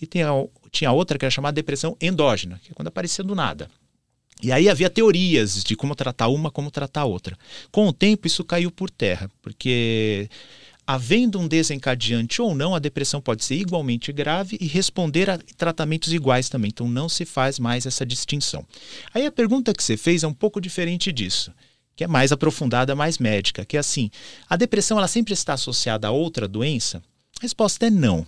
[0.00, 0.28] E tinha,
[0.70, 3.68] tinha outra que era chamada depressão endógena, que é quando aparecia do nada.
[4.42, 7.36] E aí havia teorias de como tratar uma, como tratar a outra.
[7.72, 10.28] Com o tempo isso caiu por terra, porque
[10.86, 16.12] havendo um desencadeante ou não, a depressão pode ser igualmente grave e responder a tratamentos
[16.12, 16.68] iguais também.
[16.68, 18.64] Então não se faz mais essa distinção.
[19.12, 21.52] Aí a pergunta que você fez é um pouco diferente disso,
[21.96, 24.10] que é mais aprofundada, mais médica, que é assim:
[24.48, 27.02] a depressão ela sempre está associada a outra doença?
[27.38, 28.26] A resposta é não.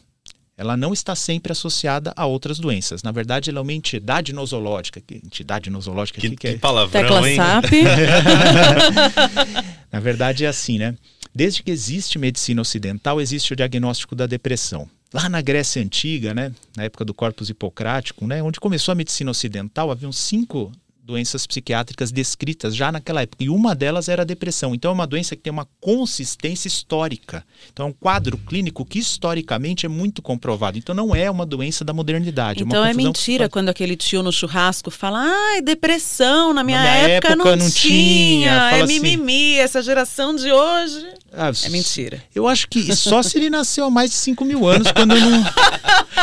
[0.58, 3.02] Ela não está sempre associada a outras doenças.
[3.02, 5.02] Na verdade, ela é uma entidade nosológica.
[5.02, 6.18] Que entidade nosológica?
[6.18, 6.56] Que, que, que é?
[6.56, 7.36] palavrão, Tecla hein?
[7.36, 7.72] SAP.
[9.92, 10.96] Na verdade, é assim, né?
[11.36, 14.88] Desde que existe medicina ocidental, existe o diagnóstico da depressão.
[15.12, 19.30] Lá na Grécia Antiga, né, na época do Corpus Hipocrático, né, onde começou a medicina
[19.30, 20.72] ocidental, haviam cinco
[21.06, 23.44] doenças psiquiátricas descritas já naquela época.
[23.44, 24.74] E uma delas era a depressão.
[24.74, 27.44] Então é uma doença que tem uma consistência histórica.
[27.72, 30.76] Então é um quadro clínico que historicamente é muito comprovado.
[30.76, 32.64] Então não é uma doença da modernidade.
[32.64, 36.84] Então é, é mentira quando aquele tio no churrasco fala: ai, depressão, na minha, na
[36.84, 38.50] minha época, época, não, não tinha.
[38.50, 38.50] tinha.
[38.72, 41.06] É assim, mimimi, essa geração de hoje.
[41.36, 42.22] Ah, é mentira.
[42.34, 45.44] Eu acho que só se ele nasceu há mais de 5 mil anos, quando não,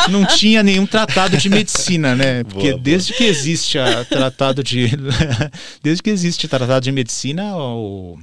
[0.09, 2.43] não tinha nenhum tratado de medicina, né?
[2.43, 3.17] Porque boa, desde boa.
[3.19, 4.89] que existe a tratado de.
[5.83, 8.17] desde que existe tratado de medicina, o,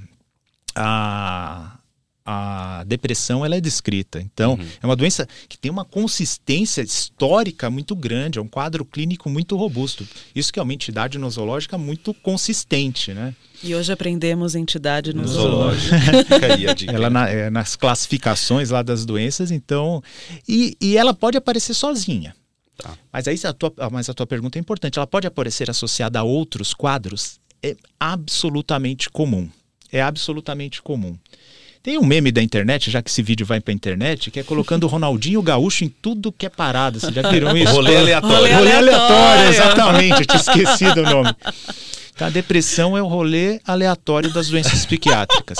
[0.74, 1.78] a,
[2.26, 4.20] a depressão ela é descrita.
[4.20, 4.66] Então, uhum.
[4.82, 9.56] é uma doença que tem uma consistência histórica muito grande, é um quadro clínico muito
[9.56, 10.06] robusto.
[10.34, 13.34] Isso que é uma entidade nosológica muito consistente, né?
[13.62, 15.96] E hoje aprendemos entidade nosológica.
[16.92, 20.02] ela na, é, nas classificações lá das doenças, então.
[20.48, 22.34] E, e ela pode aparecer sozinha.
[22.78, 22.96] Tá.
[23.12, 24.98] Mas aí a tua, mas a tua pergunta é importante.
[24.98, 27.38] Ela pode aparecer associada a outros quadros?
[27.62, 29.48] É absolutamente comum.
[29.92, 31.16] É absolutamente comum.
[31.82, 34.84] Tem um meme da internet, já que esse vídeo vai pra internet, que é colocando
[34.84, 36.98] o Ronaldinho Gaúcho em tudo que é parada.
[36.98, 37.72] Você já viram isso?
[37.72, 38.36] Rolê aleatório.
[38.36, 40.20] Rolê, Rolê aleatório, exatamente.
[40.20, 41.34] Eu tinha esquecido o nome.
[42.20, 45.56] Então, a depressão é o rolê aleatório das doenças psiquiátricas.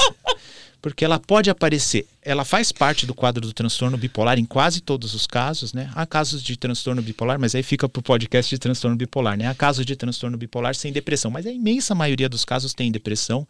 [0.82, 5.14] Porque ela pode aparecer, ela faz parte do quadro do transtorno bipolar em quase todos
[5.14, 5.90] os casos, né?
[5.94, 9.46] Há casos de transtorno bipolar, mas aí fica pro podcast de transtorno bipolar, né?
[9.46, 13.48] Há casos de transtorno bipolar sem depressão, mas a imensa maioria dos casos tem depressão.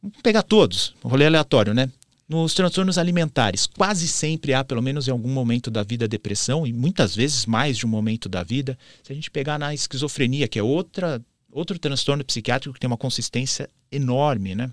[0.00, 1.90] Vamos pegar todos, rolê aleatório, né?
[2.28, 6.72] Nos transtornos alimentares, quase sempre há, pelo menos em algum momento da vida, depressão, e
[6.72, 8.78] muitas vezes mais de um momento da vida.
[9.02, 11.20] Se a gente pegar na esquizofrenia, que é outra,
[11.52, 14.72] outro transtorno psiquiátrico que tem uma consistência enorme, né?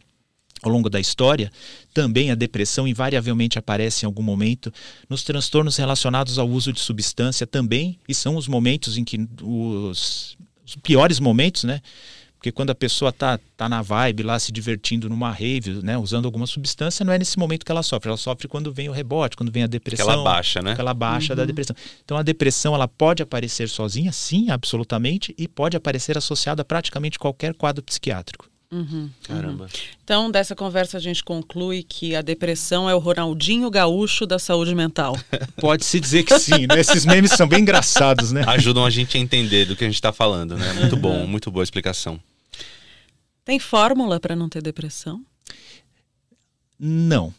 [0.61, 1.51] Ao longo da história,
[1.93, 4.73] também a depressão invariavelmente aparece em algum momento.
[5.07, 10.37] Nos transtornos relacionados ao uso de substância também, e são os momentos em que os,
[10.65, 11.81] os piores momentos, né?
[12.39, 16.23] Porque quando a pessoa tá, tá na vibe lá, se divertindo numa rave, né, usando
[16.23, 18.07] alguma substância, não é nesse momento que ela sofre.
[18.07, 20.07] Ela sofre quando vem o rebote, quando vem a depressão.
[20.07, 20.71] Aquela baixa, né?
[20.71, 21.37] Aquela baixa Uhum.
[21.37, 21.75] da depressão.
[22.05, 27.19] Então a depressão ela pode aparecer sozinha, sim, absolutamente, e pode aparecer associada a praticamente
[27.19, 28.47] qualquer quadro psiquiátrico.
[28.71, 29.09] Uhum.
[29.23, 29.67] Caramba.
[30.03, 34.75] Então, dessa conversa a gente conclui que a depressão é o Ronaldinho Gaúcho da saúde
[34.75, 35.17] mental.
[35.59, 36.79] Pode-se dizer que sim, né?
[36.79, 38.43] Esses memes são bem engraçados, né?
[38.47, 40.71] Ajudam a gente a entender do que a gente está falando, né?
[40.73, 42.19] Muito bom, muito boa explicação.
[43.49, 45.25] Tem fórmula para não ter depressão?
[46.79, 47.33] Não.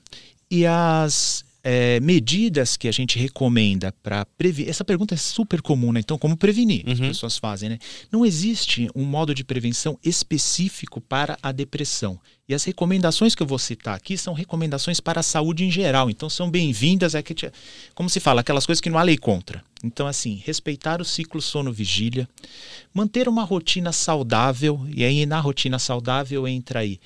[0.50, 4.70] E as é, medidas que a gente recomenda para prevenir.
[4.70, 6.00] Essa pergunta é super comum, né?
[6.00, 6.82] Então, como prevenir?
[6.88, 7.08] As Uhum.
[7.08, 7.78] pessoas fazem, né?
[8.10, 12.18] Não existe um modo de prevenção específico para a depressão.
[12.48, 16.10] E as recomendações que eu vou citar aqui são recomendações para a saúde em geral.
[16.10, 17.14] Então, são bem-vindas.
[17.14, 17.34] É que,
[17.94, 19.62] como se fala, aquelas coisas que não há lei contra.
[19.84, 22.28] Então, assim, respeitar o ciclo sono-vigília,
[22.92, 26.98] manter uma rotina saudável, e aí na rotina saudável entra aí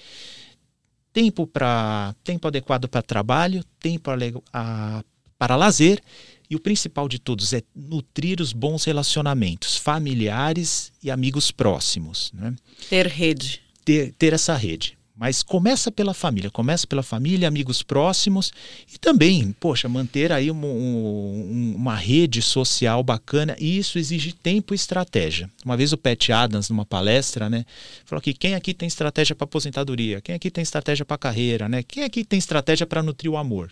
[1.15, 4.11] tempo para tempo adequado para trabalho, tempo
[4.53, 5.03] a-
[5.39, 6.03] para lazer
[6.51, 12.55] e o principal de todos é nutrir os bons relacionamentos familiares e amigos próximos, né?
[12.91, 13.63] Ter rede.
[13.85, 14.99] ter, ter essa rede.
[15.17, 18.53] Mas começa pela família, começa pela família, amigos próximos
[18.93, 24.75] e também, poxa, manter aí um- um- uma rede social bacana e isso exige tempo
[24.75, 25.49] e estratégia.
[25.65, 27.65] Uma vez o Pat Adams, numa palestra, né,
[28.05, 31.85] falou que quem aqui tem estratégia para aposentadoria, quem aqui tem estratégia para carreira, né,
[31.85, 33.71] quem aqui tem estratégia para nutrir o amor.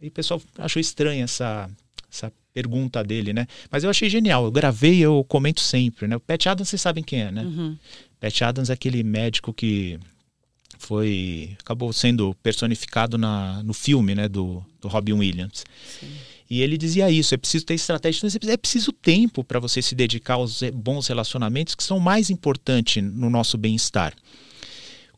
[0.00, 1.70] E o pessoal achou estranha essa,
[2.12, 3.46] essa pergunta dele, né?
[3.70, 6.16] Mas eu achei genial, eu gravei, eu comento sempre, né?
[6.16, 7.42] O Pat Adams, vocês sabem quem é, né?
[7.42, 7.76] Uhum.
[8.20, 9.98] Pat Adams é aquele médico que
[10.78, 15.64] foi acabou sendo personificado na, no filme né, do, do Robin Williams.
[16.48, 19.94] E ele dizia isso: é preciso ter estratégia, então é preciso tempo para você se
[19.94, 24.14] dedicar aos bons relacionamentos que são mais importantes no nosso bem-estar.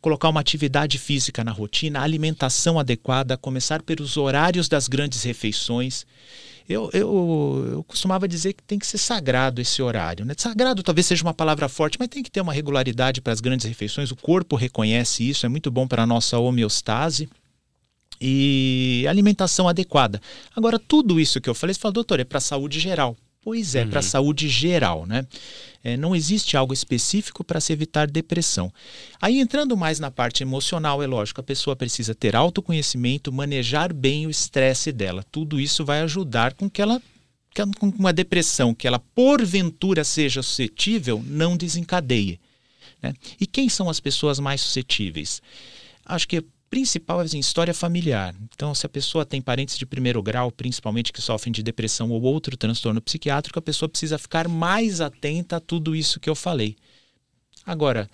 [0.01, 6.05] Colocar uma atividade física na rotina, alimentação adequada, começar pelos horários das grandes refeições.
[6.69, 10.23] Eu, eu, eu costumava dizer que tem que ser sagrado esse horário.
[10.23, 10.35] Né?
[10.37, 13.65] Sagrado talvez seja uma palavra forte, mas tem que ter uma regularidade para as grandes
[13.65, 14.11] refeições.
[14.11, 17.27] O corpo reconhece isso, é muito bom para a nossa homeostase
[18.21, 20.21] e alimentação adequada.
[20.55, 23.17] Agora, tudo isso que eu falei, você fala, doutor, é para a saúde geral.
[23.41, 23.89] Pois é, Uhum.
[23.89, 25.25] para a saúde geral, né?
[25.81, 28.71] É, não existe algo específico para se evitar depressão.
[29.21, 34.27] Aí, entrando mais na parte emocional, é lógico, a pessoa precisa ter autoconhecimento, manejar bem
[34.27, 35.23] o estresse dela.
[35.31, 37.01] Tudo isso vai ajudar com que ela,
[37.79, 42.41] com uma depressão que ela porventura seja suscetível, não desencadeie.
[43.01, 43.13] Né?
[43.39, 45.41] E quem são as pessoas mais suscetíveis?
[46.05, 48.35] Acho que principal é assim, história familiar.
[48.53, 52.21] Então, se a pessoa tem parentes de primeiro grau, principalmente que sofrem de depressão ou
[52.21, 56.75] outro transtorno psiquiátrico, a pessoa precisa ficar mais atenta a tudo isso que eu falei.
[57.65, 58.09] Agora,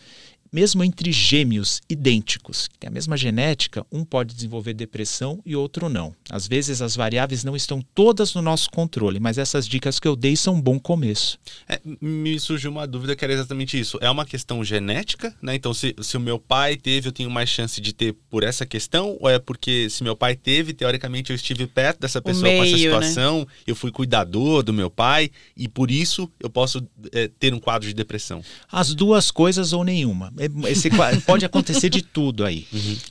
[0.52, 5.90] mesmo entre gêmeos idênticos, que têm a mesma genética, um pode desenvolver depressão e outro
[5.90, 6.16] não.
[6.30, 10.16] Às vezes as variáveis não estão todas no nosso controle, mas essas dicas que eu
[10.16, 11.38] dei são um bom começo.
[11.68, 13.98] É, me surgiu uma dúvida que era exatamente isso.
[14.02, 15.56] É uma questão genética, né?
[15.56, 18.66] Então, se, se o meu pai teve, eu tenho mais chance de ter por essa
[18.66, 19.18] questão?
[19.20, 22.76] Ou é porque se meu pai teve, teoricamente eu estive perto dessa pessoa com essa
[22.76, 23.02] meio, né?
[23.02, 27.60] situação, eu fui cuidador do meu pai, e por isso eu posso é, ter um
[27.60, 28.44] quadro de depressão?
[28.72, 30.32] As duas coisas ou nenhuma.
[30.46, 32.66] É- Esse, qua- pode acontecer de tudo aí.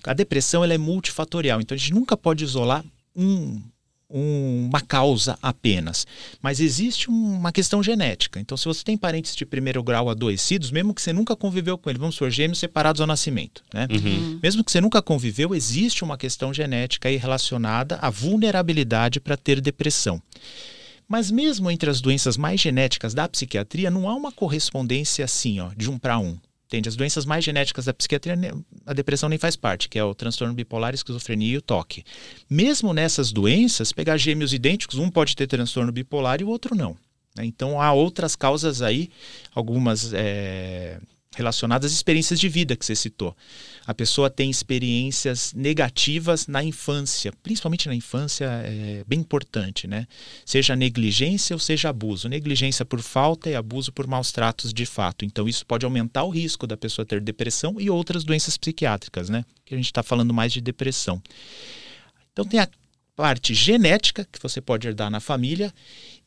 [0.04, 2.84] A depressão ela é multifatorial, então a gente nunca pode isolar
[3.16, 3.60] um,
[4.10, 6.06] um- uma causa apenas.
[6.42, 8.38] Mas existe um- uma questão genética.
[8.38, 11.90] Então, se você tem parentes de primeiro grau adoecidos, mesmo que você nunca conviveu com
[11.90, 13.86] ele, vamos supor, gêmeos separados ao nascimento, né?
[13.90, 14.38] Uhum.
[14.42, 19.60] Mesmo que você nunca conviveu, existe uma questão genética aí relacionada à vulnerabilidade para ter
[19.60, 20.20] depressão.
[21.08, 25.70] Mas mesmo entre as doenças mais genéticas da psiquiatria, não há uma correspondência assim, ó,
[25.76, 26.38] de um para um.
[26.66, 26.88] Entende?
[26.88, 28.52] As doenças mais genéticas da psiquiatria, ne-
[28.86, 32.02] a depressão nem faz parte, que é o transtorno bipolar, esquizofrenia e o toque.
[32.48, 36.96] Mesmo nessas doenças, pegar gêmeos idênticos, um pode ter transtorno bipolar e o outro não.
[37.36, 37.44] né?
[37.44, 39.10] Então há outras causas aí,
[39.54, 40.98] algumas é,
[41.34, 43.36] relacionadas às experiências de vida que você citou.
[43.86, 50.06] A pessoa tem experiências negativas na infância, principalmente na infância, é bem importante, né?
[50.44, 52.28] Seja negligência ou seja abuso.
[52.28, 55.24] Negligência por falta e abuso por maus tratos de fato.
[55.24, 59.44] Então isso pode aumentar o risco da pessoa ter depressão e outras doenças psiquiátricas, né?
[59.64, 61.22] Que a gente está falando mais de depressão.
[62.32, 62.68] Então tem a
[63.16, 65.72] parte genética que você pode herdar na família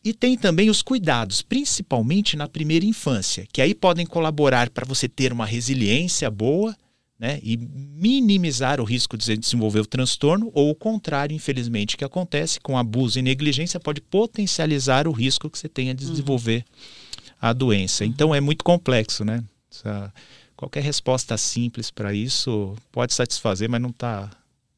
[0.08, 5.10] e tem também os cuidados, principalmente na primeira infância, que aí podem colaborar para você
[5.10, 6.74] ter uma resiliência boa
[7.20, 12.58] né, e minimizar o risco de desenvolver o transtorno, ou o contrário, infelizmente, que acontece
[12.60, 16.12] com abuso e negligência, pode potencializar o risco que você tenha de uhum.
[16.12, 17.34] desenvolver uhum.
[17.42, 18.06] a doença.
[18.06, 19.44] Então é muito complexo, né?
[19.70, 20.14] Essa,
[20.56, 24.30] qualquer resposta simples para isso pode satisfazer, mas não tá,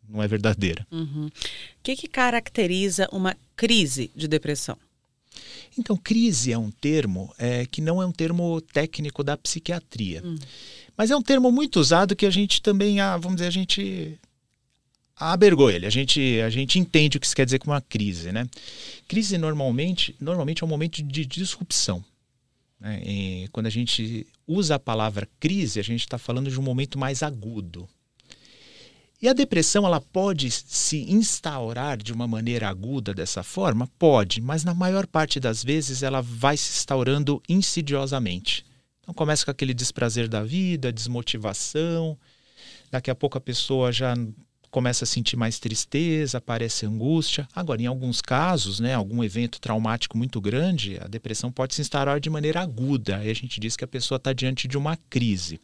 [0.08, 0.88] não é verdadeira.
[0.90, 1.28] Uhum.
[1.28, 1.32] O
[1.84, 4.76] que, que caracteriza uma crise de depressão?
[5.78, 10.22] Então, crise é um termo é, que não é um termo técnico da psiquiatria.
[10.24, 10.38] Hum.
[10.98, 14.20] Mas é um termo muito usado que a gente também, ah, vamos dizer, a gente
[15.16, 15.86] abergou ele.
[15.86, 18.32] A gente, a gente entende o que isso quer dizer com uma crise.
[18.32, 18.48] Né?
[19.08, 22.04] Crise normalmente, normalmente é um momento de disrupção.
[22.80, 23.02] Né?
[23.06, 26.98] E quando a gente usa a palavra crise, a gente está falando de um momento
[26.98, 27.88] mais agudo.
[29.22, 33.86] E a depressão ela pode se instaurar de uma maneira aguda dessa forma?
[34.00, 38.66] Pode, mas na maior parte das vezes ela vai se instaurando insidiosamente.
[39.02, 42.18] Então começa com aquele desprazer da vida, desmotivação,
[42.90, 44.14] daqui a pouco a pessoa já
[44.72, 47.46] começa a sentir mais tristeza, aparece angústia.
[47.54, 52.22] Agora, em alguns casos, né, algum evento traumático muito grande, a depressão pode se instaurar
[52.22, 53.18] de maneira aguda.
[53.18, 55.60] Aí a gente diz que a pessoa está diante de uma crise.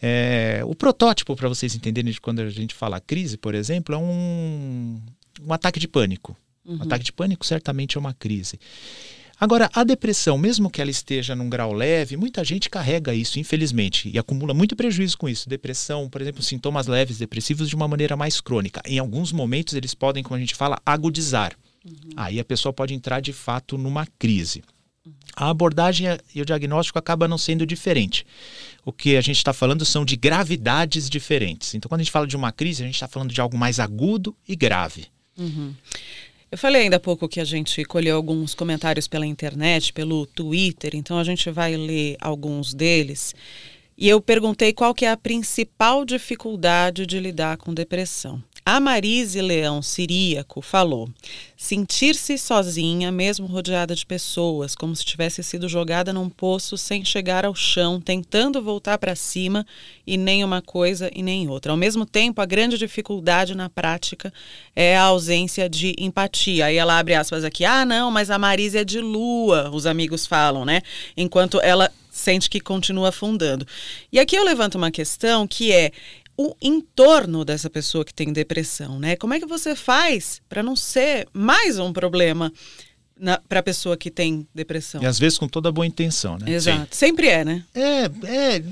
[0.00, 3.98] É, o protótipo, para vocês entenderem de quando a gente fala crise, por exemplo, é
[3.98, 5.00] um,
[5.42, 6.36] um ataque de pânico.
[6.64, 6.78] Uhum.
[6.78, 8.58] Um ataque de pânico certamente é uma crise.
[9.38, 14.08] Agora, a depressão, mesmo que ela esteja num grau leve, muita gente carrega isso, infelizmente,
[14.08, 15.48] e acumula muito prejuízo com isso.
[15.48, 18.80] Depressão, por exemplo, sintomas leves depressivos de uma maneira mais crônica.
[18.86, 21.56] Em alguns momentos, eles podem, como a gente fala, agudizar.
[21.84, 22.10] Uhum.
[22.16, 24.62] Aí a pessoa pode entrar de fato numa crise.
[25.36, 28.26] A abordagem e o diagnóstico acaba não sendo diferente.
[28.84, 31.74] O que a gente está falando são de gravidades diferentes.
[31.74, 33.80] Então, quando a gente fala de uma crise, a gente está falando de algo mais
[33.80, 35.06] agudo e grave.
[35.36, 35.74] Uhum.
[36.50, 40.94] Eu falei ainda há pouco que a gente colheu alguns comentários pela internet, pelo Twitter,
[40.94, 43.34] então a gente vai ler alguns deles.
[43.98, 48.42] E eu perguntei qual que é a principal dificuldade de lidar com depressão.
[48.66, 51.10] A Marise Leão Siríaco falou:
[51.54, 57.44] sentir-se sozinha, mesmo rodeada de pessoas, como se tivesse sido jogada num poço sem chegar
[57.44, 59.66] ao chão, tentando voltar para cima
[60.06, 61.72] e nem uma coisa e nem outra.
[61.72, 64.32] Ao mesmo tempo, a grande dificuldade na prática
[64.74, 66.64] é a ausência de empatia.
[66.64, 70.26] Aí ela abre aspas aqui: ah, não, mas a Marise é de lua, os amigos
[70.26, 70.80] falam, né?
[71.14, 73.66] Enquanto ela sente que continua afundando.
[74.10, 75.90] E aqui eu levanto uma questão que é
[76.36, 79.16] o entorno dessa pessoa que tem depressão, né?
[79.16, 82.52] Como é que você faz para não ser mais um problema
[83.48, 85.02] para a pessoa que tem depressão?
[85.02, 86.50] E às vezes com toda boa intenção, né?
[86.50, 86.94] Exato.
[86.94, 87.06] Sim.
[87.06, 87.64] Sempre é, né?
[87.74, 88.64] É, é.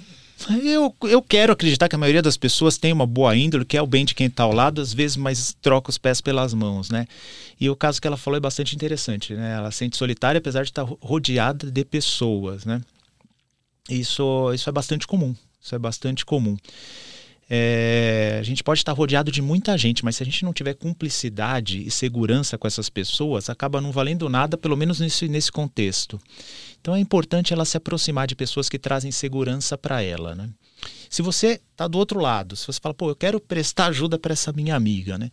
[0.64, 3.82] Eu, eu quero acreditar que a maioria das pessoas tem uma boa índole, que é
[3.82, 6.90] o bem de quem está ao lado, às vezes, mas troca os pés pelas mãos,
[6.90, 7.06] né?
[7.60, 9.54] E o caso que ela falou é bastante interessante, né?
[9.54, 12.80] Ela sente solitária apesar de estar rodeada de pessoas, né?
[13.88, 15.32] Isso, isso é bastante comum.
[15.60, 16.56] Isso é bastante comum.
[17.54, 20.72] É, a gente pode estar rodeado de muita gente, mas se a gente não tiver
[20.72, 26.18] cumplicidade e segurança com essas pessoas, acaba não valendo nada, pelo menos nesse, nesse contexto.
[26.80, 30.34] Então é importante ela se aproximar de pessoas que trazem segurança para ela.
[30.34, 30.48] Né?
[31.10, 34.32] Se você está do outro lado, se você fala, pô, eu quero prestar ajuda para
[34.32, 35.28] essa minha amiga, né?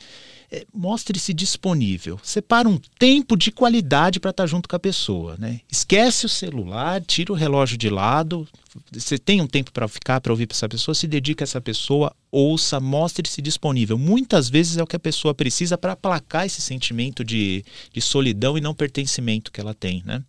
[0.52, 2.20] É, Mostre-se disponível.
[2.22, 5.62] Separa um tempo de qualidade para estar tá junto com a pessoa, né?
[5.72, 8.46] Esquece o celular, tira o relógio de lado.
[8.92, 11.60] Você tem um tempo para ficar, para ouvir para essa pessoa, se dedica a essa
[11.60, 13.98] pessoa, ouça, mostre-se disponível.
[13.98, 18.58] Muitas vezes é o que a pessoa precisa para aplacar esse sentimento de, de solidão
[18.58, 20.24] e não pertencimento que ela tem, né?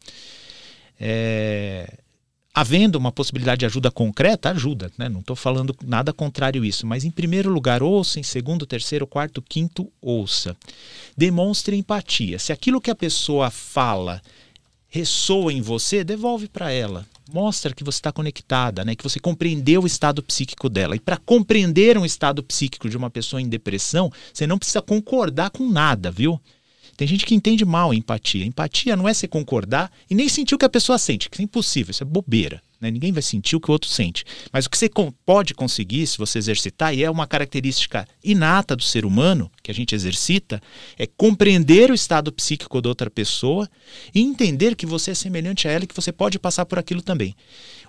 [0.98, 1.98] É,
[2.54, 5.08] havendo uma possibilidade de ajuda concreta, ajuda, né?
[5.08, 9.06] Não estou falando nada contrário a isso, mas em primeiro lugar, ouça, em segundo, terceiro,
[9.06, 10.56] quarto, quinto, ouça.
[11.16, 12.38] Demonstre empatia.
[12.38, 14.20] Se aquilo que a pessoa fala
[14.88, 17.06] ressoa em você, devolve para ela.
[17.32, 18.94] Mostra que você está conectada, né?
[18.94, 20.96] que você compreendeu o estado psíquico dela.
[20.96, 25.50] E para compreender um estado psíquico de uma pessoa em depressão, você não precisa concordar
[25.50, 26.40] com nada, viu?
[26.96, 28.44] Tem gente que entende mal a empatia.
[28.44, 31.44] Empatia não é você concordar e nem sentir o que a pessoa sente, que é
[31.44, 32.62] impossível, isso é bobeira.
[32.80, 32.90] Né?
[32.90, 34.24] Ninguém vai sentir o que o outro sente.
[34.52, 34.90] Mas o que você
[35.24, 39.74] pode conseguir, se você exercitar, e é uma característica inata do ser humano, que a
[39.74, 40.62] gente exercita,
[40.98, 43.68] é compreender o estado psíquico da outra pessoa
[44.14, 47.02] e entender que você é semelhante a ela e que você pode passar por aquilo
[47.02, 47.36] também.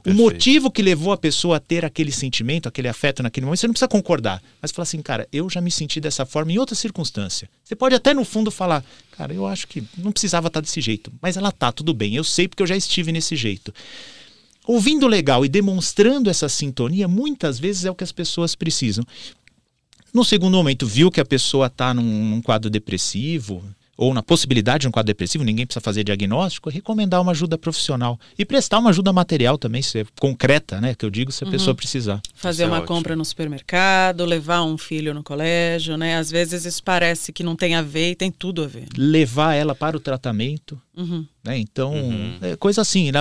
[0.03, 0.19] Perfeito.
[0.19, 3.67] O motivo que levou a pessoa a ter aquele sentimento, aquele afeto naquele momento, você
[3.67, 4.41] não precisa concordar.
[4.61, 7.47] Mas falar assim, cara, eu já me senti dessa forma em outra circunstância.
[7.63, 11.13] Você pode até no fundo falar, cara, eu acho que não precisava estar desse jeito.
[11.21, 12.15] Mas ela tá, tudo bem.
[12.15, 13.71] Eu sei porque eu já estive nesse jeito.
[14.71, 19.03] Ouvindo legal e demonstrando essa sintonia, muitas vezes é o que as pessoas precisam.
[20.13, 23.61] no segundo momento viu que a pessoa está num, num quadro depressivo,
[23.97, 28.17] ou na possibilidade de um quadro depressivo, ninguém precisa fazer diagnóstico, recomendar uma ajuda profissional
[28.39, 31.45] e prestar uma ajuda material também, se é concreta, né, que eu digo, se a
[31.45, 31.51] uhum.
[31.51, 32.21] pessoa precisar.
[32.33, 36.17] Fazer isso é uma é compra no supermercado, levar um filho no colégio, né?
[36.17, 38.87] Às vezes isso parece que não tem a ver e tem tudo a ver.
[38.97, 41.25] Levar ela para o tratamento, uhum.
[41.43, 41.57] né?
[41.57, 42.37] Então, uhum.
[42.41, 43.19] é coisa assim, né?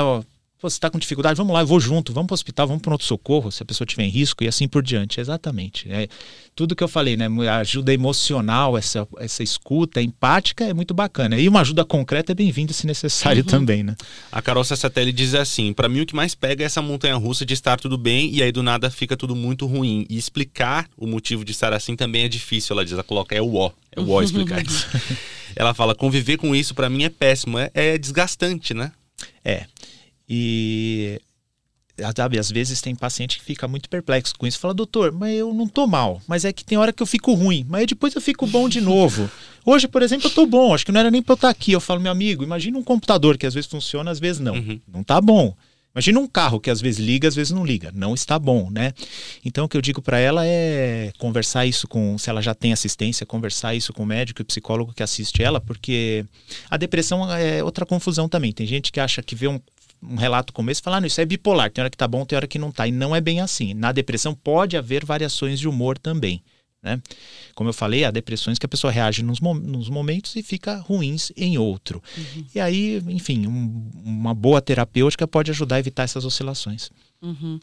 [0.61, 2.83] Pô, você está com dificuldade, vamos lá, eu vou junto, vamos para o hospital, vamos
[2.83, 5.19] para um outro socorro, se a pessoa tiver em risco e assim por diante.
[5.19, 5.91] Exatamente.
[5.91, 6.07] É,
[6.55, 7.29] tudo que eu falei, né?
[7.59, 11.39] Ajuda emocional, essa, essa escuta empática é muito bacana.
[11.39, 13.49] E uma ajuda concreta é bem-vinda se necessário uhum.
[13.49, 13.97] também, né?
[14.31, 17.47] A Carol Sassatelli diz assim: para mim o que mais pega é essa montanha russa
[17.47, 20.05] de estar tudo bem e aí do nada fica tudo muito ruim.
[20.11, 22.75] E explicar o motivo de estar assim também é difícil.
[22.75, 23.71] Ela diz, ela coloca, é o ó.
[23.97, 24.87] É o ó explicar isso.
[25.57, 28.93] Ela fala: conviver com isso para mim é péssimo, é, é desgastante, né?
[29.45, 29.65] É.
[30.33, 31.21] E
[32.17, 35.53] sabe, às vezes tem paciente que fica muito perplexo com isso, fala, doutor, mas eu
[35.53, 38.21] não tô mal, mas é que tem hora que eu fico ruim, mas depois eu
[38.21, 39.29] fico bom de novo.
[39.67, 41.73] Hoje, por exemplo, eu tô bom, acho que não era nem para eu estar aqui.
[41.73, 44.55] Eu falo, meu amigo, imagina um computador que às vezes funciona, às vezes não.
[44.55, 44.81] Uhum.
[44.87, 45.55] Não tá bom.
[45.93, 47.91] Imagina um carro que às vezes liga, às vezes não liga.
[47.93, 48.95] Não está bom, né?
[49.45, 52.73] Então o que eu digo para ela é conversar isso com, se ela já tem
[52.73, 56.25] assistência, conversar isso com o médico e o psicólogo que assiste ela, porque
[56.71, 58.53] a depressão é outra confusão também.
[58.53, 59.61] Tem gente que acha que vê um
[60.03, 62.37] um relato como esse, falar, ah, isso é bipolar, tem hora que tá bom, tem
[62.37, 62.87] hora que não tá.
[62.87, 63.75] E não é bem assim.
[63.75, 66.43] Na depressão pode haver variações de humor também.
[66.83, 67.01] Né?
[67.55, 71.31] Como eu falei, há depressões que a pessoa reage nos, nos momentos e fica ruins
[71.37, 72.03] em outro.
[72.17, 72.45] Uhum.
[72.55, 76.91] E aí, enfim, um, uma boa terapêutica pode ajudar a evitar essas oscilações.
[77.21, 77.61] Uhum.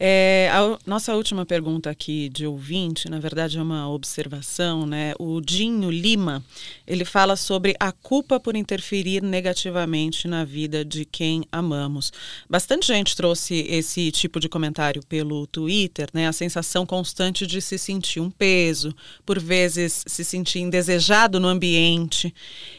[0.00, 5.12] É, a nossa última pergunta aqui de ouvinte, na verdade é uma observação, né?
[5.18, 6.44] O Dinho Lima,
[6.86, 12.12] ele fala sobre a culpa por interferir negativamente na vida de quem amamos.
[12.48, 16.28] Bastante gente trouxe esse tipo de comentário pelo Twitter, né?
[16.28, 18.94] A sensação constante de se sentir um peso,
[19.26, 22.32] por vezes se sentir indesejado no ambiente,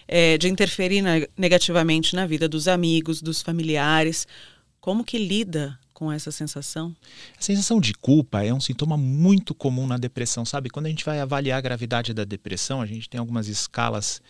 [0.08, 1.04] é, de interferir
[1.38, 4.26] negativamente na vida dos amigos, dos familiares.
[4.80, 6.96] Como que lida com essa sensação?
[7.38, 10.70] A sensação de culpa é um sintoma muito comum na depressão, sabe?
[10.70, 14.22] Quando a gente vai avaliar a gravidade da depressão, a gente tem algumas escalas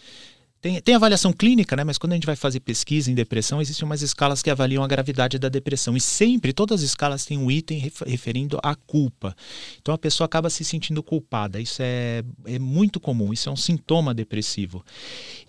[0.62, 1.84] tem, tem avaliação clínica, né?
[1.84, 4.88] Mas quando a gente vai fazer pesquisa em depressão, existem umas escalas que avaliam a
[4.88, 5.96] gravidade da depressão.
[5.96, 9.36] E sempre, todas as escalas têm um item referindo à culpa.
[9.82, 11.62] Então a pessoa acaba se sentindo culpada.
[11.62, 14.84] Isso é, é muito comum, isso é um sintoma depressivo.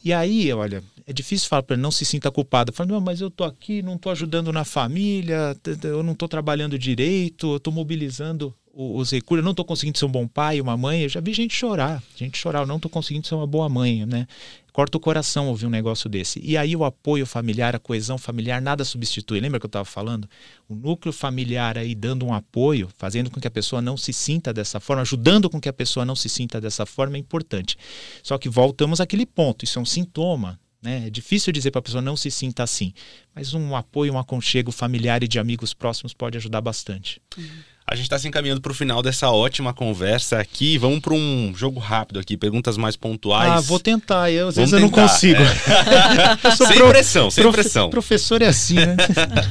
[0.04, 2.70] E aí, olha, é difícil falar para não se sinta culpada.
[2.70, 6.78] Falando, não, mas eu tô aqui, não tô ajudando na família, eu não tô trabalhando
[6.78, 10.76] direito, eu tô mobilizando os recursos, eu não estou conseguindo ser um bom pai, uma
[10.76, 13.68] mãe, eu já vi gente chorar, gente chorar, eu não estou conseguindo ser uma boa
[13.68, 14.26] mãe, né?
[14.72, 16.40] Corta o coração ouvir um negócio desse.
[16.42, 19.40] E aí o apoio familiar, a coesão familiar, nada substitui.
[19.40, 20.28] Lembra que eu estava falando?
[20.68, 24.52] O núcleo familiar aí dando um apoio, fazendo com que a pessoa não se sinta
[24.52, 27.76] dessa forma, ajudando com que a pessoa não se sinta dessa forma é importante.
[28.22, 31.06] Só que voltamos àquele ponto, isso é um sintoma, né?
[31.06, 32.92] É difícil dizer para a pessoa não se sinta assim,
[33.34, 37.20] mas um apoio, um aconchego familiar e de amigos próximos pode ajudar bastante.
[37.36, 37.44] Uhum.
[37.90, 40.78] A gente está se encaminhando para o final dessa ótima conversa aqui.
[40.78, 43.50] Vamos para um jogo rápido aqui, perguntas mais pontuais.
[43.50, 44.30] Ah, vou tentar.
[44.30, 45.42] Eu, às vezes eu não consigo.
[45.42, 46.46] É.
[46.46, 46.88] eu sem pro...
[46.88, 47.52] pressão, sem prof...
[47.52, 47.90] pressão.
[47.90, 48.94] Professor é assim, né?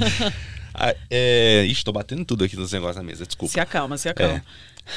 [0.74, 1.66] ah, é...
[1.66, 3.52] Ixi, tô batendo tudo aqui nos negócios na mesa, desculpa.
[3.52, 4.36] Se acalma, se acalma.
[4.36, 4.42] É.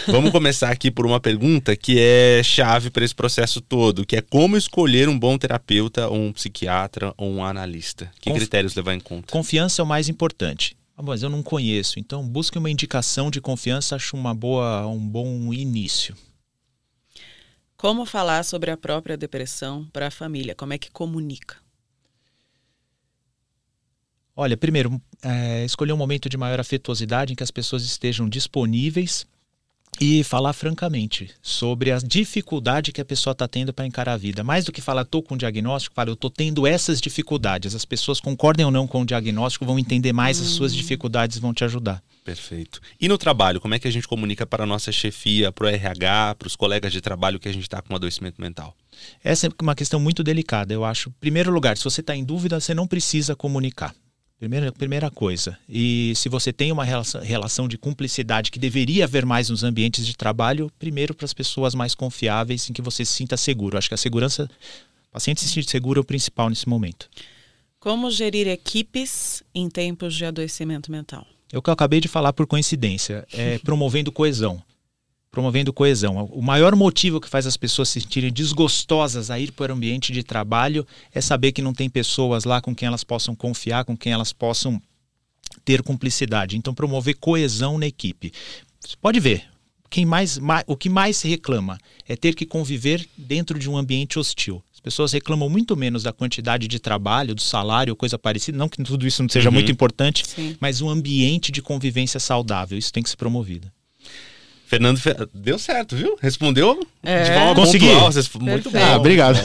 [0.07, 4.23] Vamos começar aqui por uma pergunta que é chave para esse processo todo, que é
[4.23, 8.09] como escolher um bom terapeuta, ou um psiquiatra ou um analista.
[8.21, 8.39] Que Conf...
[8.39, 9.33] critérios levar em conta?
[9.33, 10.77] Confiança é o mais importante.
[11.03, 11.99] Ah, mas eu não conheço.
[11.99, 16.17] Então, busque uma indicação de confiança, acho uma boa, um bom início.
[17.77, 20.55] Como falar sobre a própria depressão para a família?
[20.55, 21.57] Como é que comunica?
[24.37, 29.27] Olha, primeiro, é, escolher um momento de maior afetuosidade em que as pessoas estejam disponíveis
[30.01, 34.43] e falar francamente sobre a dificuldade que a pessoa está tendo para encarar a vida.
[34.43, 37.75] Mais do que falar, estou com diagnóstico, fala, eu estou tendo essas dificuldades.
[37.75, 40.77] As pessoas concordem ou não com o diagnóstico, vão entender mais as suas hum.
[40.77, 42.03] dificuldades vão te ajudar.
[42.25, 42.81] Perfeito.
[43.01, 45.69] E no trabalho, como é que a gente comunica para a nossa chefia, para o
[45.69, 48.77] RH, para os colegas de trabalho que a gente está com um adoecimento mental?
[49.23, 51.11] Essa é uma questão muito delicada, eu acho.
[51.11, 53.95] Em primeiro lugar, se você está em dúvida, você não precisa comunicar.
[54.43, 55.57] Primeira, primeira coisa.
[55.69, 60.17] E se você tem uma relação, de cumplicidade que deveria haver mais nos ambientes de
[60.17, 63.79] trabalho, primeiro para as pessoas mais confiáveis, em que você se sinta seguro.
[63.79, 64.51] Acho que a segurança,
[65.11, 67.09] o paciente se sentir seguro é o principal nesse momento.
[67.79, 71.25] Como gerir equipes em tempos de adoecimento mental?
[71.53, 74.61] É o que eu acabei de falar por coincidência, é promovendo coesão
[75.33, 76.27] promovendo coesão.
[76.27, 80.13] O maior motivo que faz as pessoas se sentirem desgostosas a ir para o ambiente
[80.13, 83.97] de trabalho é saber que não tem pessoas lá com quem elas possam confiar, com
[83.97, 84.81] quem elas possam
[85.65, 86.57] ter cumplicidade.
[86.57, 88.31] Então, promover coesão na equipe.
[88.79, 89.45] Você pode ver,
[89.89, 93.77] quem mais, mais, o que mais se reclama é ter que conviver dentro de um
[93.77, 94.63] ambiente hostil.
[94.71, 98.59] As pessoas reclamam muito menos da quantidade de trabalho, do salário, coisa parecida.
[98.59, 99.55] Não que tudo isso não seja uhum.
[99.55, 100.57] muito importante, Sim.
[100.61, 102.77] mas um ambiente de convivência saudável.
[102.77, 103.71] Isso tem que ser promovido.
[104.73, 104.99] Fernando,
[105.35, 106.17] deu certo, viu?
[106.19, 107.25] Respondeu é.
[107.25, 107.89] de forma Consegui.
[107.89, 108.11] pontual.
[108.41, 108.83] Muito bem.
[108.83, 109.37] Ah, obrigado.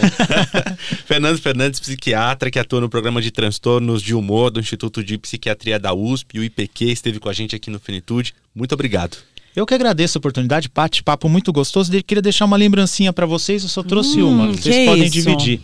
[1.06, 5.78] Fernando Fernandes, psiquiatra que atua no programa de transtornos de humor do Instituto de Psiquiatria
[5.78, 8.34] da USP, o IPQ, esteve com a gente aqui no Finitude.
[8.56, 9.18] Muito obrigado.
[9.58, 11.92] Eu que agradeço a oportunidade, Pati, papo muito gostoso.
[12.04, 15.12] Queria deixar uma lembrancinha para vocês, eu só trouxe hum, uma, vocês podem isso?
[15.14, 15.60] dividir.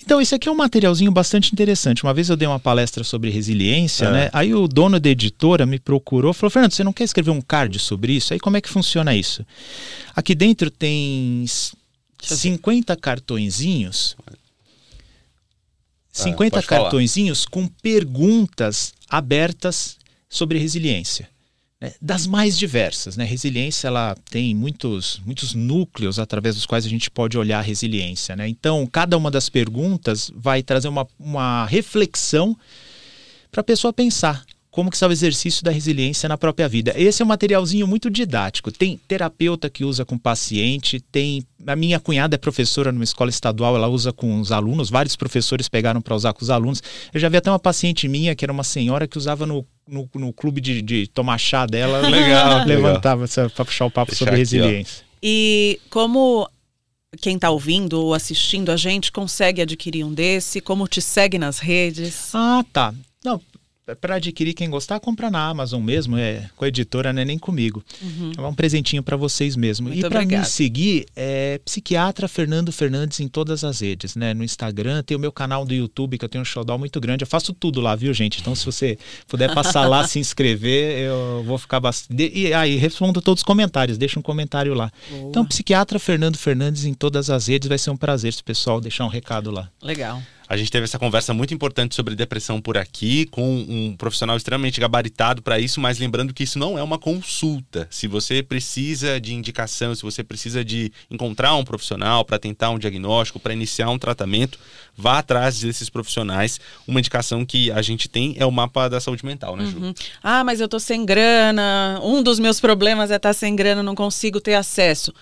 [0.00, 2.04] Então, esse aqui é um materialzinho bastante interessante.
[2.04, 4.10] Uma vez eu dei uma palestra sobre resiliência, é.
[4.10, 4.30] né?
[4.32, 7.78] Aí o dono da editora me procurou, falou: "Fernando, você não quer escrever um card
[7.78, 8.32] sobre isso?
[8.32, 9.44] Aí como é que funciona isso?"
[10.16, 11.44] Aqui dentro tem
[12.22, 14.16] 50 cartõezinhos
[16.10, 17.50] 50 ah, cartõezinhos falar.
[17.50, 19.98] com perguntas abertas
[20.30, 21.28] sobre resiliência
[21.80, 23.16] né, das mais diversas.
[23.16, 23.24] Né?
[23.24, 28.34] Resiliência ela tem muitos, muitos núcleos através dos quais a gente pode olhar a resiliência.
[28.36, 28.48] Né?
[28.48, 32.56] Então, cada uma das perguntas vai trazer uma, uma reflexão
[33.50, 36.92] para a pessoa pensar como que está o exercício da resiliência na própria vida.
[36.96, 38.70] Esse é um materialzinho muito didático.
[38.70, 43.74] Tem terapeuta que usa com paciente, tem a minha cunhada é professora numa escola estadual,
[43.74, 46.80] ela usa com os alunos, vários professores pegaram para usar com os alunos.
[47.12, 50.08] Eu já vi até uma paciente minha que era uma senhora que usava no no,
[50.14, 54.34] no clube de, de, tomar chá dela, legal, levantava para puxar o papo Deixar sobre
[54.34, 55.04] aqui, resiliência.
[55.04, 55.08] Ó.
[55.22, 56.48] E como
[57.20, 60.60] quem está ouvindo ou assistindo a gente consegue adquirir um desse?
[60.60, 62.34] Como te segue nas redes?
[62.34, 62.94] Ah, tá.
[63.24, 63.40] Não,
[63.94, 67.38] para adquirir, quem gostar, compra na Amazon mesmo, é com a editora, não é nem
[67.38, 67.82] comigo.
[68.02, 68.32] Uhum.
[68.36, 69.88] É um presentinho para vocês mesmo.
[69.88, 74.34] Muito e para me seguir, é psiquiatra Fernando Fernandes em todas as redes, né?
[74.34, 77.22] No Instagram, tem o meu canal do YouTube, que eu tenho um showdown muito grande.
[77.22, 78.40] Eu faço tudo lá, viu, gente?
[78.40, 82.30] Então, se você puder passar lá, se inscrever, eu vou ficar bastante.
[82.34, 84.90] E aí, respondo todos os comentários, deixa um comentário lá.
[85.10, 85.28] Boa.
[85.28, 89.08] Então, psiquiatra Fernando Fernandes em todas as redes, vai ser um prazer pessoal deixar um
[89.08, 89.70] recado lá.
[89.82, 90.22] Legal.
[90.48, 94.80] A gente teve essa conversa muito importante sobre depressão por aqui, com um profissional extremamente
[94.80, 97.86] gabaritado para isso, mas lembrando que isso não é uma consulta.
[97.90, 102.78] Se você precisa de indicação, se você precisa de encontrar um profissional para tentar um
[102.78, 104.58] diagnóstico, para iniciar um tratamento,
[104.96, 106.58] vá atrás desses profissionais.
[106.86, 109.78] Uma indicação que a gente tem é o mapa da saúde mental, né, Ju?
[109.78, 109.94] Uhum.
[110.22, 112.00] Ah, mas eu tô sem grana.
[112.02, 115.12] Um dos meus problemas é estar tá sem grana, não consigo ter acesso.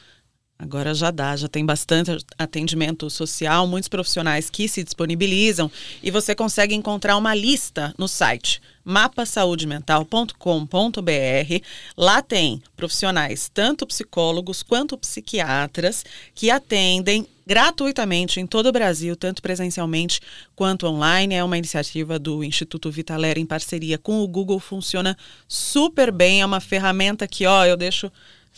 [0.59, 5.71] Agora já dá, já tem bastante atendimento social, muitos profissionais que se disponibilizam
[6.03, 11.65] e você consegue encontrar uma lista no site mapasaudemental.com.br.
[11.97, 16.05] Lá tem profissionais, tanto psicólogos quanto psiquiatras,
[16.35, 20.21] que atendem gratuitamente em todo o Brasil, tanto presencialmente
[20.55, 21.35] quanto online.
[21.35, 26.47] É uma iniciativa do Instituto Vitalera em parceria com o Google, funciona super bem, é
[26.47, 28.11] uma ferramenta que, ó, eu deixo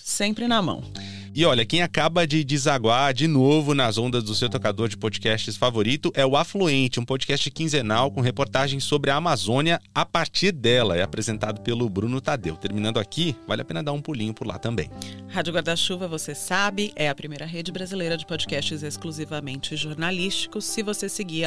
[0.02, 0.82] sempre na mão.
[1.34, 5.56] E olha, quem acaba de desaguar de novo nas ondas do seu tocador de podcasts
[5.56, 10.96] favorito é o Afluente, um podcast quinzenal com reportagens sobre a Amazônia a partir dela.
[10.96, 12.56] É apresentado pelo Bruno Tadeu.
[12.56, 14.90] Terminando aqui, vale a pena dar um pulinho por lá também.
[15.28, 20.64] Rádio Guarda-Chuva, você sabe, é a primeira rede brasileira de podcasts exclusivamente jornalísticos.
[20.64, 21.44] Se você seguir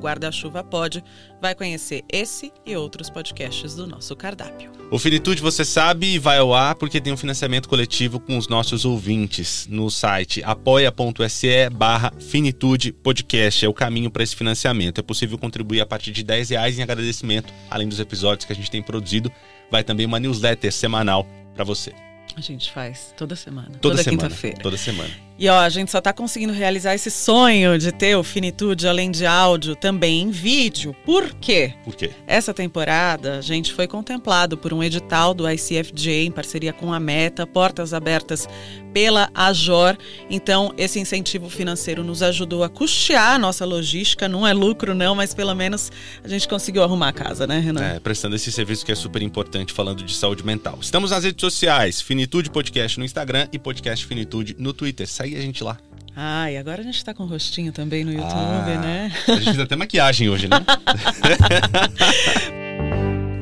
[0.00, 1.02] guarda-chuva pode,
[1.42, 4.70] vai conhecer esse e outros podcasts do nosso cardápio.
[4.90, 7.85] O Finitude, você sabe, vai ao ar porque tem um financiamento coletivo
[8.26, 13.64] com os nossos ouvintes no site apoia.se barra Finitude Podcast.
[13.64, 14.98] É o caminho para esse financiamento.
[14.98, 18.56] É possível contribuir a partir de 10 reais em agradecimento, além dos episódios que a
[18.56, 19.30] gente tem produzido.
[19.70, 21.92] Vai também uma newsletter semanal para você.
[22.36, 23.70] A gente faz toda semana.
[23.80, 24.58] Toda, toda quinta-feira.
[24.60, 25.25] Toda semana.
[25.38, 29.10] E ó, a gente só está conseguindo realizar esse sonho de ter o Finitude além
[29.10, 30.96] de áudio também em vídeo.
[31.04, 31.74] Por quê?
[31.84, 32.10] Por quê?
[32.26, 36.98] Essa temporada a gente foi contemplado por um edital do ICFJ em parceria com a
[36.98, 38.48] Meta, portas abertas
[38.94, 39.94] pela Ajor.
[40.30, 44.26] Então, esse incentivo financeiro nos ajudou a custear a nossa logística.
[44.26, 45.92] Não é lucro, não, mas pelo menos
[46.24, 47.82] a gente conseguiu arrumar a casa, né, Renan?
[47.82, 50.78] É, prestando esse serviço que é super importante falando de saúde mental.
[50.80, 55.06] Estamos nas redes sociais, Finitude Podcast no Instagram e Podcast Finitude no Twitter.
[55.06, 55.78] Segue a gente lá.
[56.14, 59.12] Ah, e agora a gente tá com o rostinho também no YouTube, ah, né?
[59.28, 60.56] A gente fez até maquiagem hoje, né?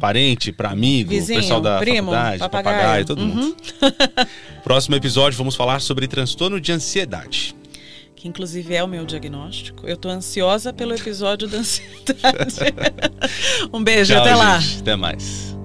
[0.01, 3.27] parente, para amigo, Vizinho, pessoal da primo, faculdade, papagaio, papagaio todo uhum.
[3.27, 3.57] mundo.
[4.65, 7.55] Próximo episódio vamos falar sobre transtorno de ansiedade.
[8.17, 9.87] Que inclusive é o meu diagnóstico.
[9.87, 12.57] Eu tô ansiosa pelo episódio da ansiedade.
[13.71, 14.59] um beijo, Tchau, até lá.
[14.59, 14.81] gente.
[14.81, 15.58] Até mais.